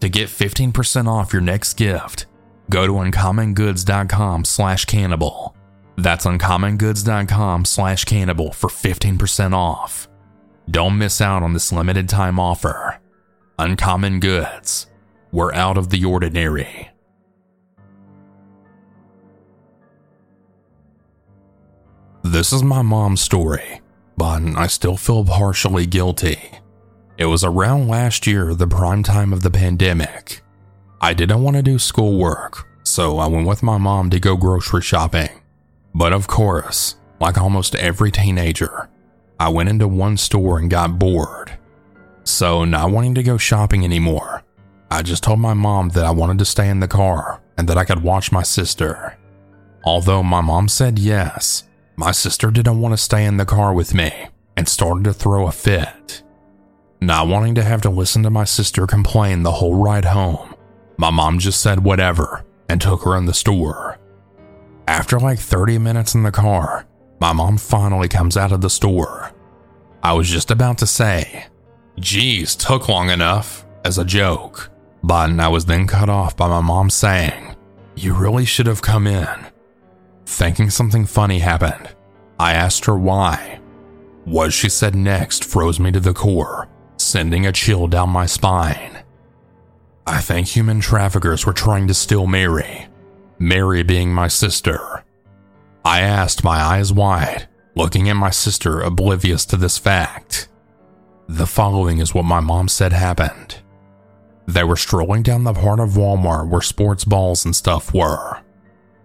To 0.00 0.08
get 0.08 0.28
15% 0.28 1.06
off 1.08 1.32
your 1.32 1.42
next 1.42 1.74
gift, 1.74 2.26
go 2.68 2.86
to 2.86 2.92
uncommongoods.com 2.92 4.44
slash 4.44 4.84
cannibal. 4.84 5.56
That's 5.96 6.26
uncommongoods.com 6.26 7.64
slash 7.64 8.04
cannibal 8.04 8.52
for 8.52 8.68
15% 8.68 9.52
off. 9.52 10.08
Don't 10.70 10.98
miss 10.98 11.20
out 11.20 11.42
on 11.42 11.52
this 11.52 11.72
limited 11.72 12.08
time 12.08 12.38
offer. 12.38 12.98
Uncommon 13.58 14.20
Goods. 14.20 14.86
We're 15.32 15.52
out 15.54 15.76
of 15.76 15.90
the 15.90 16.04
ordinary. 16.04 16.90
This 22.22 22.52
is 22.52 22.62
my 22.62 22.82
mom's 22.82 23.20
story, 23.20 23.80
but 24.16 24.42
I 24.56 24.68
still 24.68 24.96
feel 24.96 25.24
partially 25.24 25.86
guilty. 25.86 26.38
It 27.18 27.26
was 27.26 27.44
around 27.44 27.88
last 27.88 28.26
year, 28.26 28.54
the 28.54 28.66
prime 28.66 29.02
time 29.02 29.32
of 29.32 29.42
the 29.42 29.50
pandemic. 29.50 30.42
I 31.00 31.14
didn't 31.14 31.42
want 31.42 31.56
to 31.56 31.62
do 31.62 31.78
schoolwork, 31.78 32.66
so 32.84 33.18
I 33.18 33.26
went 33.26 33.46
with 33.46 33.62
my 33.62 33.76
mom 33.76 34.08
to 34.10 34.20
go 34.20 34.36
grocery 34.36 34.82
shopping. 34.82 35.41
But 35.94 36.12
of 36.12 36.26
course, 36.26 36.96
like 37.20 37.38
almost 37.38 37.74
every 37.76 38.10
teenager, 38.10 38.88
I 39.38 39.48
went 39.48 39.68
into 39.68 39.88
one 39.88 40.16
store 40.16 40.58
and 40.58 40.70
got 40.70 40.98
bored. 40.98 41.52
So, 42.24 42.64
not 42.64 42.90
wanting 42.90 43.14
to 43.16 43.22
go 43.22 43.36
shopping 43.36 43.84
anymore, 43.84 44.44
I 44.90 45.02
just 45.02 45.24
told 45.24 45.40
my 45.40 45.54
mom 45.54 45.88
that 45.90 46.04
I 46.04 46.10
wanted 46.10 46.38
to 46.38 46.44
stay 46.44 46.68
in 46.68 46.80
the 46.80 46.88
car 46.88 47.40
and 47.56 47.68
that 47.68 47.78
I 47.78 47.84
could 47.84 48.02
watch 48.02 48.30
my 48.30 48.42
sister. 48.42 49.18
Although 49.84 50.22
my 50.22 50.40
mom 50.40 50.68
said 50.68 50.98
yes, 50.98 51.64
my 51.96 52.12
sister 52.12 52.50
didn't 52.50 52.80
want 52.80 52.92
to 52.92 53.02
stay 53.02 53.24
in 53.24 53.36
the 53.36 53.44
car 53.44 53.74
with 53.74 53.94
me 53.94 54.12
and 54.56 54.68
started 54.68 55.04
to 55.04 55.12
throw 55.12 55.46
a 55.46 55.52
fit. 55.52 56.22
Not 57.00 57.26
wanting 57.26 57.56
to 57.56 57.64
have 57.64 57.82
to 57.82 57.90
listen 57.90 58.22
to 58.22 58.30
my 58.30 58.44
sister 58.44 58.86
complain 58.86 59.42
the 59.42 59.52
whole 59.52 59.74
ride 59.74 60.04
home, 60.04 60.54
my 60.96 61.10
mom 61.10 61.38
just 61.40 61.60
said 61.60 61.82
whatever 61.82 62.44
and 62.68 62.80
took 62.80 63.02
her 63.02 63.16
in 63.16 63.26
the 63.26 63.34
store. 63.34 63.98
After 64.88 65.18
like 65.20 65.38
30 65.38 65.78
minutes 65.78 66.14
in 66.14 66.22
the 66.22 66.32
car, 66.32 66.86
my 67.20 67.32
mom 67.32 67.56
finally 67.56 68.08
comes 68.08 68.36
out 68.36 68.52
of 68.52 68.60
the 68.60 68.70
store. 68.70 69.32
I 70.02 70.12
was 70.12 70.28
just 70.28 70.50
about 70.50 70.78
to 70.78 70.86
say, 70.86 71.46
Geez, 72.00 72.56
took 72.56 72.88
long 72.88 73.10
enough, 73.10 73.64
as 73.84 73.98
a 73.98 74.04
joke, 74.04 74.70
but 75.02 75.30
I 75.38 75.48
was 75.48 75.64
then 75.64 75.86
cut 75.86 76.08
off 76.08 76.36
by 76.36 76.48
my 76.48 76.60
mom 76.60 76.90
saying, 76.90 77.54
You 77.94 78.14
really 78.14 78.44
should 78.44 78.66
have 78.66 78.82
come 78.82 79.06
in. 79.06 79.28
Thinking 80.26 80.70
something 80.70 81.06
funny 81.06 81.38
happened, 81.38 81.94
I 82.38 82.52
asked 82.52 82.84
her 82.86 82.96
why. 82.96 83.60
What 84.24 84.52
she 84.52 84.68
said 84.68 84.94
next 84.94 85.44
froze 85.44 85.78
me 85.78 85.92
to 85.92 86.00
the 86.00 86.14
core, 86.14 86.68
sending 86.96 87.46
a 87.46 87.52
chill 87.52 87.86
down 87.86 88.10
my 88.10 88.26
spine. 88.26 89.02
I 90.06 90.20
think 90.20 90.48
human 90.48 90.80
traffickers 90.80 91.46
were 91.46 91.52
trying 91.52 91.86
to 91.88 91.94
steal 91.94 92.26
Mary, 92.26 92.88
Mary 93.42 93.82
being 93.82 94.14
my 94.14 94.28
sister. 94.28 95.02
I 95.84 96.00
asked, 96.00 96.44
my 96.44 96.60
eyes 96.60 96.92
wide, 96.92 97.48
looking 97.74 98.08
at 98.08 98.14
my 98.14 98.30
sister, 98.30 98.80
oblivious 98.80 99.44
to 99.46 99.56
this 99.56 99.78
fact. 99.78 100.46
The 101.26 101.48
following 101.48 101.98
is 101.98 102.14
what 102.14 102.24
my 102.24 102.38
mom 102.38 102.68
said 102.68 102.92
happened. 102.92 103.56
They 104.46 104.62
were 104.62 104.76
strolling 104.76 105.24
down 105.24 105.42
the 105.42 105.54
part 105.54 105.80
of 105.80 105.90
Walmart 105.90 106.50
where 106.50 106.60
sports 106.60 107.04
balls 107.04 107.44
and 107.44 107.56
stuff 107.56 107.92
were. 107.92 108.40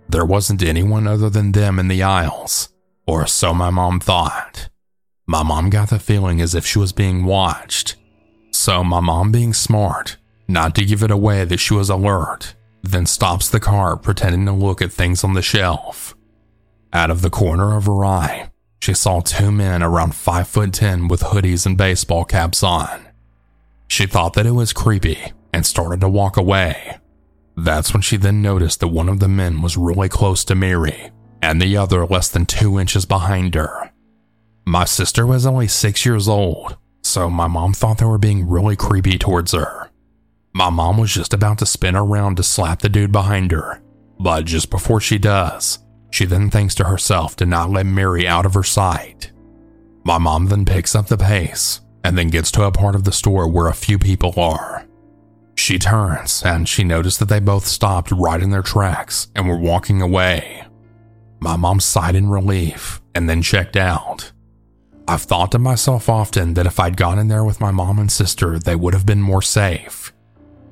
There 0.08 0.26
wasn't 0.26 0.62
anyone 0.62 1.08
other 1.08 1.32
than 1.32 1.52
them 1.52 1.80
in 1.80 1.88
the 1.88 2.04
aisles, 2.04 2.70
or 3.08 3.26
so 3.26 3.56
my 3.56 3.72
mom 3.72 4.00
thought. 4.00 4.70
My 5.26 5.42
mom 5.42 5.72
got 5.72 5.90
the 5.90 5.98
feeling 5.98 6.42
as 6.42 6.54
if 6.54 6.64
she 6.64 6.78
was 6.78 6.92
being 6.92 7.26
watched. 7.26 7.96
So, 8.52 8.84
my 8.84 9.00
mom 9.00 9.32
being 9.32 9.54
smart, 9.56 10.18
not 10.48 10.76
to 10.76 10.86
give 10.86 11.02
it 11.02 11.10
away 11.10 11.44
that 11.44 11.60
she 11.60 11.74
was 11.74 11.90
alert, 11.90 12.54
then 12.92 13.06
stops 13.06 13.50
the 13.50 13.60
car 13.60 13.98
pretending 13.98 14.46
to 14.46 14.52
look 14.52 14.82
at 14.82 14.92
things 14.92 15.24
on 15.24 15.34
the 15.34 15.42
shelf. 15.42 16.16
Out 16.94 17.12
of 17.12 17.22
the 17.22 17.30
corner 17.30 17.76
of 17.76 17.86
her 17.86 18.06
eye, 18.06 18.52
she 18.82 18.94
saw 18.94 19.20
two 19.20 19.52
men 19.52 19.84
around 19.84 20.16
5 20.16 20.48
foot 20.48 20.74
10 20.74 21.08
with 21.08 21.22
hoodies 21.22 21.66
and 21.66 21.78
baseball 21.78 22.26
caps 22.26 22.64
on. 22.64 23.08
She 23.88 24.06
thought 24.06 24.34
that 24.34 24.46
it 24.46 24.52
was 24.52 24.74
creepy 24.74 25.34
and 25.54 25.66
started 25.66 26.02
to 26.02 26.10
walk 26.10 26.38
away. 26.38 26.98
That's 27.56 27.94
when 27.94 28.02
she 28.02 28.18
then 28.18 28.42
noticed 28.42 28.80
that 28.80 28.90
one 28.90 29.10
of 29.10 29.20
the 29.20 29.28
men 29.28 29.62
was 29.62 29.78
really 29.78 30.10
close 30.10 30.44
to 30.46 30.56
Mary 30.56 31.12
and 31.42 31.62
the 31.62 31.76
other 31.78 32.06
less 32.06 32.30
than 32.30 32.46
two 32.46 32.80
inches 32.80 33.06
behind 33.06 33.56
her. 33.56 33.92
My 34.66 34.86
sister 34.86 35.26
was 35.26 35.46
only 35.46 35.68
six 35.68 36.06
years 36.06 36.28
old, 36.28 36.78
so 37.02 37.30
my 37.30 37.48
mom 37.48 37.74
thought 37.74 37.98
they 37.98 38.06
were 38.06 38.18
being 38.18 38.48
really 38.48 38.76
creepy 38.76 39.18
towards 39.18 39.54
her. 39.54 39.87
My 40.58 40.72
mom 40.72 40.98
was 40.98 41.14
just 41.14 41.36
about 41.36 41.60
to 41.60 41.68
spin 41.68 41.96
around 41.96 42.38
to 42.38 42.44
slap 42.44 42.80
the 42.80 42.90
dude 42.90 43.12
behind 43.12 43.52
her, 43.52 43.80
but 44.20 44.46
just 44.46 44.72
before 44.72 45.00
she 45.00 45.20
does, 45.20 45.78
she 46.10 46.26
then 46.26 46.50
thinks 46.50 46.74
to 46.76 46.86
herself 46.86 47.36
to 47.36 47.46
not 47.46 47.70
let 47.70 47.86
Mary 47.86 48.28
out 48.28 48.44
of 48.44 48.56
her 48.56 48.64
sight. 48.64 49.32
My 50.04 50.18
mom 50.18 50.48
then 50.48 50.66
picks 50.66 50.96
up 50.96 51.06
the 51.06 51.18
pace 51.18 51.82
and 52.04 52.18
then 52.18 52.30
gets 52.30 52.50
to 52.54 52.64
a 52.64 52.72
part 52.72 52.96
of 52.96 53.04
the 53.04 53.12
store 53.12 53.48
where 53.48 53.68
a 53.68 53.76
few 53.76 54.00
people 54.00 54.34
are. 54.36 54.88
She 55.54 55.78
turns 55.78 56.42
and 56.44 56.68
she 56.68 56.84
noticed 56.84 57.20
that 57.20 57.30
they 57.30 57.40
both 57.40 57.68
stopped 57.68 58.10
right 58.10 58.42
in 58.42 58.50
their 58.50 58.64
tracks 58.64 59.28
and 59.36 59.48
were 59.48 59.60
walking 59.60 60.02
away. 60.02 60.66
My 61.40 61.56
mom 61.56 61.80
sighed 61.80 62.16
in 62.16 62.30
relief 62.30 63.00
and 63.14 63.30
then 63.30 63.44
checked 63.44 63.78
out. 63.78 64.32
I've 65.08 65.22
thought 65.22 65.52
to 65.52 65.60
myself 65.60 66.10
often 66.10 66.56
that 66.56 66.66
if 66.66 66.80
I'd 66.80 66.98
gone 66.98 67.20
in 67.20 67.28
there 67.28 67.44
with 67.44 67.62
my 67.62 67.70
mom 67.70 68.00
and 68.00 68.12
sister, 68.12 68.58
they 68.58 68.76
would 68.76 68.96
have 68.96 69.06
been 69.06 69.22
more 69.22 69.44
safe. 69.44 70.12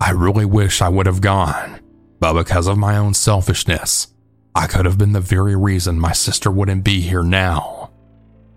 I 0.05 0.11
really 0.11 0.45
wish 0.45 0.83
I 0.83 0.89
would 0.89 1.07
have 1.07 1.19
gone, 1.19 1.79
but 2.19 2.33
because 2.33 2.67
of 2.67 2.77
my 2.77 2.95
own 2.95 3.15
selfishness, 3.15 4.13
I 4.53 4.67
could 4.67 4.85
have 4.85 4.99
been 4.99 5.13
the 5.13 5.19
very 5.19 5.55
reason 5.55 5.99
my 5.99 6.11
sister 6.11 6.51
wouldn't 6.51 6.83
be 6.83 7.01
here 7.01 7.23
now. 7.23 7.89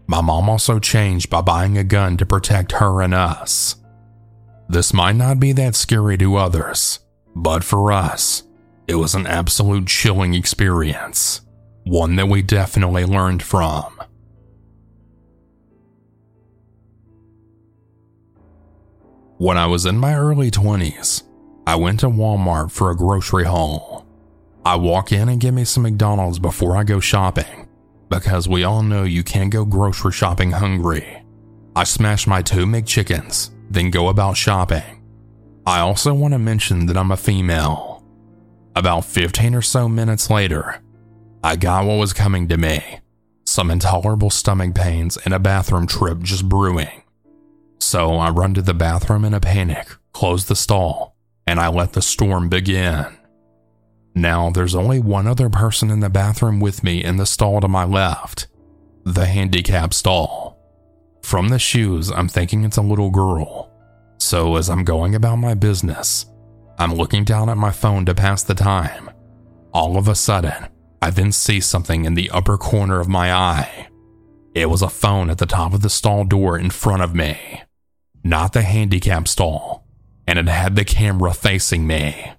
My 0.06 0.20
mom 0.20 0.50
also 0.50 0.78
changed 0.78 1.30
by 1.30 1.40
buying 1.40 1.78
a 1.78 1.84
gun 1.84 2.18
to 2.18 2.26
protect 2.26 2.72
her 2.72 3.00
and 3.00 3.14
us. 3.14 3.76
This 4.68 4.92
might 4.92 5.16
not 5.16 5.40
be 5.40 5.52
that 5.52 5.74
scary 5.74 6.18
to 6.18 6.36
others, 6.36 6.98
but 7.34 7.64
for 7.64 7.92
us, 7.92 8.42
it 8.86 8.96
was 8.96 9.14
an 9.14 9.26
absolute 9.26 9.86
chilling 9.86 10.34
experience, 10.34 11.40
one 11.84 12.16
that 12.16 12.28
we 12.28 12.42
definitely 12.42 13.06
learned 13.06 13.42
from. 13.42 13.98
When 19.38 19.56
I 19.56 19.64
was 19.64 19.86
in 19.86 19.96
my 19.96 20.14
early 20.14 20.50
20s, 20.50 21.22
I 21.68 21.74
went 21.74 22.00
to 22.00 22.06
Walmart 22.06 22.70
for 22.70 22.90
a 22.90 22.96
grocery 22.96 23.44
haul. 23.44 24.06
I 24.64 24.76
walk 24.76 25.12
in 25.12 25.28
and 25.28 25.38
get 25.38 25.52
me 25.52 25.64
some 25.66 25.82
McDonald's 25.82 26.38
before 26.38 26.74
I 26.74 26.82
go 26.82 26.98
shopping, 26.98 27.68
because 28.08 28.48
we 28.48 28.64
all 28.64 28.82
know 28.82 29.04
you 29.04 29.22
can't 29.22 29.52
go 29.52 29.66
grocery 29.66 30.12
shopping 30.12 30.52
hungry. 30.52 31.22
I 31.76 31.84
smash 31.84 32.26
my 32.26 32.40
two 32.40 32.64
McChickens, 32.64 33.50
then 33.68 33.90
go 33.90 34.08
about 34.08 34.38
shopping. 34.38 35.04
I 35.66 35.80
also 35.80 36.14
want 36.14 36.32
to 36.32 36.38
mention 36.38 36.86
that 36.86 36.96
I'm 36.96 37.12
a 37.12 37.18
female. 37.18 38.02
About 38.74 39.04
15 39.04 39.54
or 39.54 39.60
so 39.60 39.90
minutes 39.90 40.30
later, 40.30 40.80
I 41.44 41.56
got 41.56 41.84
what 41.84 41.98
was 41.98 42.14
coming 42.14 42.48
to 42.48 42.56
me 42.56 42.82
some 43.44 43.70
intolerable 43.70 44.30
stomach 44.30 44.74
pains 44.74 45.18
and 45.18 45.34
a 45.34 45.38
bathroom 45.38 45.86
trip 45.86 46.20
just 46.20 46.48
brewing. 46.48 47.02
So 47.78 48.14
I 48.14 48.30
run 48.30 48.54
to 48.54 48.62
the 48.62 48.72
bathroom 48.72 49.26
in 49.26 49.34
a 49.34 49.40
panic, 49.40 49.88
close 50.12 50.46
the 50.46 50.56
stall, 50.56 51.14
and 51.48 51.58
I 51.58 51.68
let 51.68 51.94
the 51.94 52.02
storm 52.02 52.50
begin. 52.50 53.06
Now, 54.14 54.50
there's 54.50 54.74
only 54.74 55.00
one 55.00 55.26
other 55.26 55.48
person 55.48 55.90
in 55.90 56.00
the 56.00 56.10
bathroom 56.10 56.60
with 56.60 56.84
me 56.84 57.02
in 57.02 57.16
the 57.16 57.24
stall 57.24 57.62
to 57.62 57.68
my 57.68 57.84
left 57.84 58.48
the 59.04 59.24
handicap 59.24 59.94
stall. 59.94 60.58
From 61.22 61.48
the 61.48 61.58
shoes, 61.58 62.10
I'm 62.10 62.28
thinking 62.28 62.64
it's 62.64 62.76
a 62.76 62.82
little 62.82 63.10
girl. 63.10 63.72
So, 64.18 64.56
as 64.56 64.68
I'm 64.68 64.84
going 64.84 65.14
about 65.14 65.36
my 65.36 65.54
business, 65.54 66.26
I'm 66.78 66.92
looking 66.92 67.24
down 67.24 67.48
at 67.48 67.56
my 67.56 67.70
phone 67.70 68.04
to 68.04 68.14
pass 68.14 68.42
the 68.42 68.54
time. 68.54 69.08
All 69.72 69.96
of 69.96 70.06
a 70.06 70.14
sudden, 70.14 70.68
I 71.00 71.08
then 71.08 71.32
see 71.32 71.60
something 71.60 72.04
in 72.04 72.12
the 72.12 72.28
upper 72.28 72.58
corner 72.58 73.00
of 73.00 73.08
my 73.08 73.32
eye. 73.32 73.88
It 74.54 74.68
was 74.68 74.82
a 74.82 74.90
phone 74.90 75.30
at 75.30 75.38
the 75.38 75.46
top 75.46 75.72
of 75.72 75.80
the 75.80 75.88
stall 75.88 76.24
door 76.24 76.58
in 76.58 76.68
front 76.68 77.00
of 77.00 77.14
me, 77.14 77.62
not 78.22 78.52
the 78.52 78.62
handicap 78.62 79.26
stall, 79.26 79.87
and 80.28 80.38
it 80.38 80.46
had 80.46 80.76
the 80.76 80.84
camera 80.84 81.32
facing 81.32 81.86
me. 81.86 82.32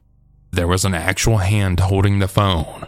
There 0.52 0.68
was 0.68 0.86
an 0.86 0.94
actual 0.94 1.38
hand 1.38 1.80
holding 1.80 2.20
the 2.20 2.28
phone. 2.28 2.86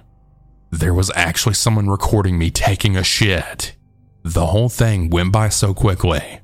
There 0.69 0.93
was 0.93 1.11
actually 1.15 1.55
someone 1.55 1.89
recording 1.89 2.37
me 2.37 2.51
taking 2.51 2.95
a 2.95 3.03
shit. 3.03 3.75
The 4.21 4.45
whole 4.45 4.69
thing 4.69 5.09
went 5.09 5.31
by 5.31 5.49
so 5.49 5.73
quickly, 5.73 6.41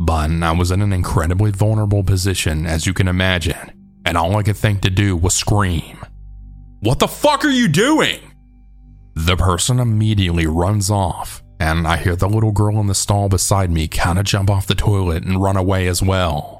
but 0.00 0.28
I 0.28 0.50
was 0.50 0.72
in 0.72 0.82
an 0.82 0.92
incredibly 0.92 1.52
vulnerable 1.52 2.02
position, 2.02 2.66
as 2.66 2.84
you 2.84 2.92
can 2.92 3.06
imagine, 3.06 4.00
and 4.04 4.16
all 4.16 4.36
I 4.36 4.42
could 4.42 4.56
think 4.56 4.80
to 4.80 4.90
do 4.90 5.16
was 5.16 5.36
scream. 5.36 5.96
What 6.80 6.98
the 6.98 7.06
fuck 7.06 7.44
are 7.44 7.48
you 7.48 7.68
doing? 7.68 8.18
The 9.14 9.36
person 9.36 9.78
immediately 9.78 10.48
runs 10.48 10.90
off, 10.90 11.44
and 11.60 11.86
I 11.86 11.96
hear 11.96 12.16
the 12.16 12.28
little 12.28 12.50
girl 12.50 12.80
in 12.80 12.88
the 12.88 12.94
stall 12.96 13.28
beside 13.28 13.70
me 13.70 13.86
kind 13.86 14.18
of 14.18 14.24
jump 14.24 14.50
off 14.50 14.66
the 14.66 14.74
toilet 14.74 15.22
and 15.22 15.40
run 15.40 15.56
away 15.56 15.86
as 15.86 16.02
well. 16.02 16.59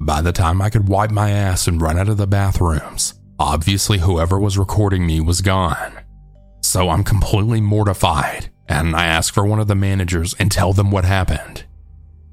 By 0.00 0.20
the 0.20 0.32
time 0.32 0.62
I 0.62 0.70
could 0.70 0.88
wipe 0.88 1.10
my 1.10 1.30
ass 1.30 1.66
and 1.66 1.80
run 1.80 1.98
out 1.98 2.08
of 2.08 2.16
the 2.16 2.26
bathrooms, 2.26 3.14
Obviously, 3.40 3.98
whoever 3.98 4.38
was 4.38 4.58
recording 4.58 5.06
me 5.06 5.20
was 5.20 5.42
gone. 5.42 5.92
So 6.60 6.88
I'm 6.88 7.04
completely 7.04 7.60
mortified, 7.60 8.50
and 8.68 8.96
I 8.96 9.06
ask 9.06 9.32
for 9.32 9.46
one 9.46 9.60
of 9.60 9.68
the 9.68 9.76
managers 9.76 10.34
and 10.40 10.50
tell 10.50 10.72
them 10.72 10.90
what 10.90 11.04
happened. 11.04 11.64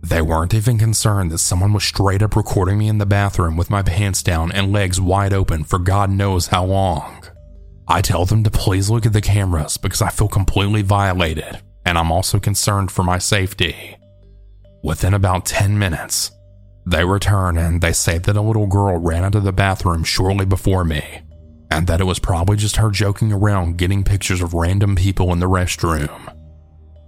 They 0.01 0.21
weren't 0.21 0.55
even 0.55 0.79
concerned 0.79 1.31
that 1.31 1.37
someone 1.37 1.73
was 1.73 1.83
straight 1.83 2.23
up 2.23 2.35
recording 2.35 2.79
me 2.79 2.87
in 2.87 2.97
the 2.97 3.05
bathroom 3.05 3.55
with 3.55 3.69
my 3.69 3.83
pants 3.83 4.23
down 4.23 4.51
and 4.51 4.71
legs 4.71 4.99
wide 4.99 5.33
open 5.33 5.63
for 5.63 5.77
God 5.77 6.09
knows 6.09 6.47
how 6.47 6.65
long. 6.65 7.23
I 7.87 8.01
tell 8.01 8.25
them 8.25 8.43
to 8.43 8.51
please 8.51 8.89
look 8.89 9.05
at 9.05 9.13
the 9.13 9.21
cameras 9.21 9.77
because 9.77 10.01
I 10.01 10.09
feel 10.09 10.27
completely 10.27 10.81
violated, 10.81 11.61
and 11.85 11.99
I'm 11.99 12.11
also 12.11 12.39
concerned 12.39 12.91
for 12.91 13.03
my 13.03 13.19
safety. 13.19 13.95
Within 14.83 15.13
about 15.13 15.45
10 15.45 15.77
minutes, 15.77 16.31
they 16.85 17.03
return 17.03 17.57
and 17.57 17.81
they 17.81 17.93
say 17.93 18.17
that 18.19 18.37
a 18.37 18.41
little 18.41 18.67
girl 18.67 18.97
ran 18.97 19.23
out 19.23 19.35
of 19.35 19.43
the 19.43 19.51
bathroom 19.51 20.03
shortly 20.03 20.45
before 20.45 20.83
me, 20.83 21.03
and 21.71 21.87
that 21.87 21.99
it 21.99 22.05
was 22.05 22.19
probably 22.19 22.57
just 22.57 22.75
her 22.75 22.91
joking 22.91 23.31
around 23.33 23.77
getting 23.77 24.03
pictures 24.03 24.41
of 24.41 24.53
random 24.53 24.95
people 24.95 25.31
in 25.33 25.39
the 25.39 25.49
restroom. 25.49 26.33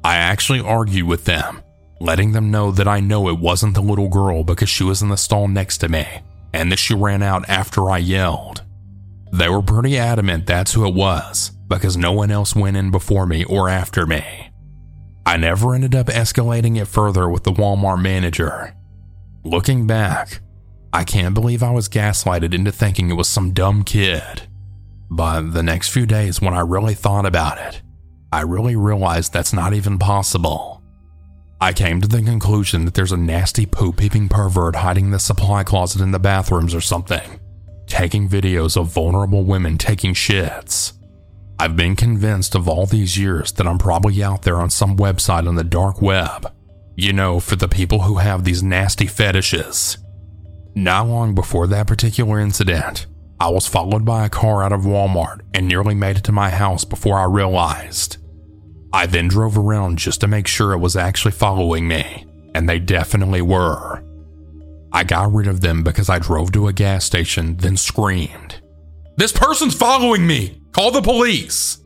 I 0.04 0.16
actually 0.16 0.62
argued 0.62 1.08
with 1.08 1.26
them, 1.26 1.62
letting 2.00 2.32
them 2.32 2.50
know 2.50 2.72
that 2.72 2.88
I 2.88 3.00
know 3.00 3.30
it 3.30 3.40
wasn't 3.40 3.76
the 3.76 3.82
little 3.82 4.10
girl 4.10 4.44
because 4.44 4.70
she 4.70 4.84
was 4.84 5.02
in 5.02 5.10
the 5.10 5.18
stall 5.18 5.48
next 5.48 5.78
to 5.80 5.90
me, 5.90 6.06
and 6.54 6.72
that 6.72 6.80
she 6.80 6.96
ran 6.96 7.22
out 7.22 7.48
after 7.48 7.90
I 7.90 8.00
yelled. 8.00 8.64
They 9.32 9.50
were 9.50 9.62
pretty 9.62 9.98
adamant 9.98 10.48
that's 10.48 10.74
who 10.74 10.88
it 10.88 10.94
was, 10.96 11.52
because 11.68 11.98
no 11.98 12.14
one 12.14 12.32
else 12.32 12.56
went 12.56 12.78
in 12.78 12.90
before 12.90 13.26
me 13.26 13.44
or 13.44 13.70
after 13.70 14.06
me. 14.08 14.24
I 15.26 15.36
never 15.36 15.76
ended 15.76 15.94
up 15.94 16.08
escalating 16.08 16.80
it 16.82 16.86
further 16.86 17.28
with 17.28 17.44
the 17.44 17.52
Walmart 17.52 18.02
manager, 18.02 18.74
Looking 19.48 19.88
back, 19.88 20.42
I 20.92 21.06
can't 21.06 21.34
believe 21.34 21.64
I 21.64 21.72
was 21.72 21.88
gaslighted 21.88 22.54
into 22.54 22.70
thinking 22.70 23.10
it 23.10 23.14
was 23.14 23.30
some 23.30 23.54
dumb 23.54 23.86
kid. 23.86 24.42
But 25.10 25.54
the 25.54 25.64
next 25.64 25.88
few 25.88 26.06
days, 26.06 26.42
when 26.42 26.54
I 26.54 26.60
really 26.60 26.94
thought 26.94 27.26
about 27.26 27.58
it, 27.58 27.82
I 28.30 28.42
really 28.42 28.76
realized 28.76 29.32
that's 29.32 29.54
not 29.54 29.74
even 29.74 30.00
possible. 30.00 30.84
I 31.62 31.72
came 31.72 32.02
to 32.02 32.10
the 32.10 32.22
conclusion 32.22 32.84
that 32.84 32.94
there's 32.94 33.14
a 33.14 33.18
nasty 33.18 33.66
poop 33.66 33.96
peeping 33.96 34.28
pervert 34.28 34.76
hiding 34.76 35.06
in 35.06 35.12
the 35.12 35.18
supply 35.18 35.64
closet 35.64 36.02
in 36.02 36.12
the 36.12 36.20
bathrooms 36.20 36.76
or 36.76 36.82
something, 36.82 37.40
taking 37.86 38.28
videos 38.28 38.76
of 38.76 38.88
vulnerable 38.88 39.46
women 39.46 39.78
taking 39.78 40.14
shits. 40.14 40.92
I've 41.58 41.78
been 41.78 41.96
convinced 41.96 42.54
of 42.54 42.68
all 42.68 42.86
these 42.86 43.18
years 43.18 43.54
that 43.54 43.66
I'm 43.66 43.78
probably 43.78 44.22
out 44.22 44.42
there 44.42 44.58
on 44.58 44.70
some 44.70 44.98
website 44.98 45.48
on 45.48 45.56
the 45.56 45.64
dark 45.64 46.02
web. 46.02 46.52
You 47.00 47.14
know, 47.14 47.40
for 47.40 47.56
the 47.56 47.68
people 47.68 48.02
who 48.02 48.18
have 48.18 48.44
these 48.44 48.64
nasty 48.64 49.06
fetishes. 49.06 50.00
Not 50.74 51.08
long 51.08 51.36
before 51.36 51.68
that 51.68 51.86
particular 51.86 52.40
incident, 52.40 53.06
I 53.40 53.50
was 53.50 53.68
followed 53.68 54.04
by 54.04 54.26
a 54.26 54.30
car 54.30 54.64
out 54.64 54.72
of 54.72 54.82
Walmart 54.82 55.42
and 55.54 55.68
nearly 55.68 55.94
made 55.94 56.18
it 56.18 56.24
to 56.24 56.32
my 56.32 56.50
house 56.50 56.84
before 56.86 57.20
I 57.20 57.26
realized. 57.26 58.18
I 58.92 59.06
then 59.06 59.28
drove 59.28 59.60
around 59.60 60.00
just 60.00 60.22
to 60.22 60.28
make 60.28 60.48
sure 60.48 60.74
it 60.74 60.80
was 60.80 60.96
actually 60.96 61.34
following 61.34 61.88
me, 61.88 62.26
and 62.56 62.68
they 62.68 62.80
definitely 62.80 63.44
were. 63.44 64.04
I 64.92 65.04
got 65.04 65.32
rid 65.32 65.46
of 65.46 65.62
them 65.62 65.84
because 65.84 66.10
I 66.10 66.18
drove 66.18 66.52
to 66.54 66.68
a 66.68 66.74
gas 66.74 67.06
station, 67.06 67.58
then 67.58 67.78
screamed, 67.78 68.60
This 69.18 69.32
person's 69.32 69.76
following 69.76 70.26
me! 70.26 70.64
Call 70.72 70.90
the 70.90 71.04
police! 71.04 71.78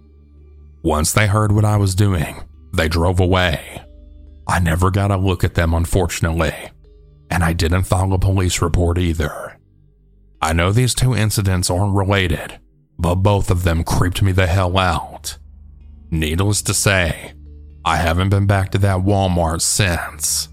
Once 0.84 1.12
they 1.12 1.28
heard 1.28 1.52
what 1.52 1.66
I 1.66 1.76
was 1.76 1.96
doing, 1.96 2.44
they 2.74 2.88
drove 2.88 3.20
away. 3.20 3.82
I 4.52 4.60
never 4.60 4.92
got 4.92 5.12
a 5.12 5.16
look 5.16 5.46
at 5.46 5.54
them, 5.54 5.74
unfortunately, 5.74 6.54
and 7.30 7.42
I 7.42 7.54
didn't 7.54 7.84
file 7.84 8.12
a 8.12 8.20
police 8.20 8.62
report 8.62 8.98
either. 8.98 9.58
I 10.42 10.52
know 10.52 10.74
these 10.74 10.94
two 10.94 11.16
incidents 11.16 11.70
aren't 11.70 11.96
related, 11.96 12.60
but 13.00 13.16
both 13.16 13.50
of 13.50 13.64
them 13.64 13.86
creeped 13.86 14.22
me 14.22 14.34
the 14.34 14.48
hell 14.48 14.78
out. 14.78 15.38
Needless 16.10 16.62
to 16.64 16.74
say, 16.74 17.32
I 17.86 17.96
haven't 17.96 18.28
been 18.28 18.46
back 18.46 18.72
to 18.72 18.78
that 18.80 19.06
Walmart 19.06 19.62
since. 19.62 20.50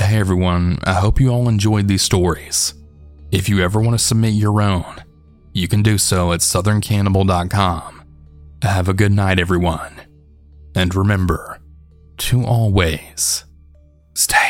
Hey 0.00 0.18
everyone, 0.18 0.80
I 0.82 0.94
hope 0.94 1.20
you 1.20 1.28
all 1.28 1.48
enjoyed 1.48 1.86
these 1.86 2.02
stories. 2.02 2.74
If 3.30 3.48
you 3.48 3.60
ever 3.60 3.80
want 3.80 3.96
to 3.96 4.04
submit 4.04 4.34
your 4.34 4.60
own, 4.60 5.04
you 5.52 5.68
can 5.68 5.84
do 5.84 5.96
so 5.96 6.32
at 6.32 6.40
southerncannibal.com. 6.40 8.02
Have 8.62 8.88
a 8.88 8.94
good 8.94 9.12
night, 9.12 9.38
everyone. 9.38 10.01
And 10.74 10.94
remember 10.94 11.58
to 12.18 12.44
always 12.44 13.44
stay. 14.14 14.41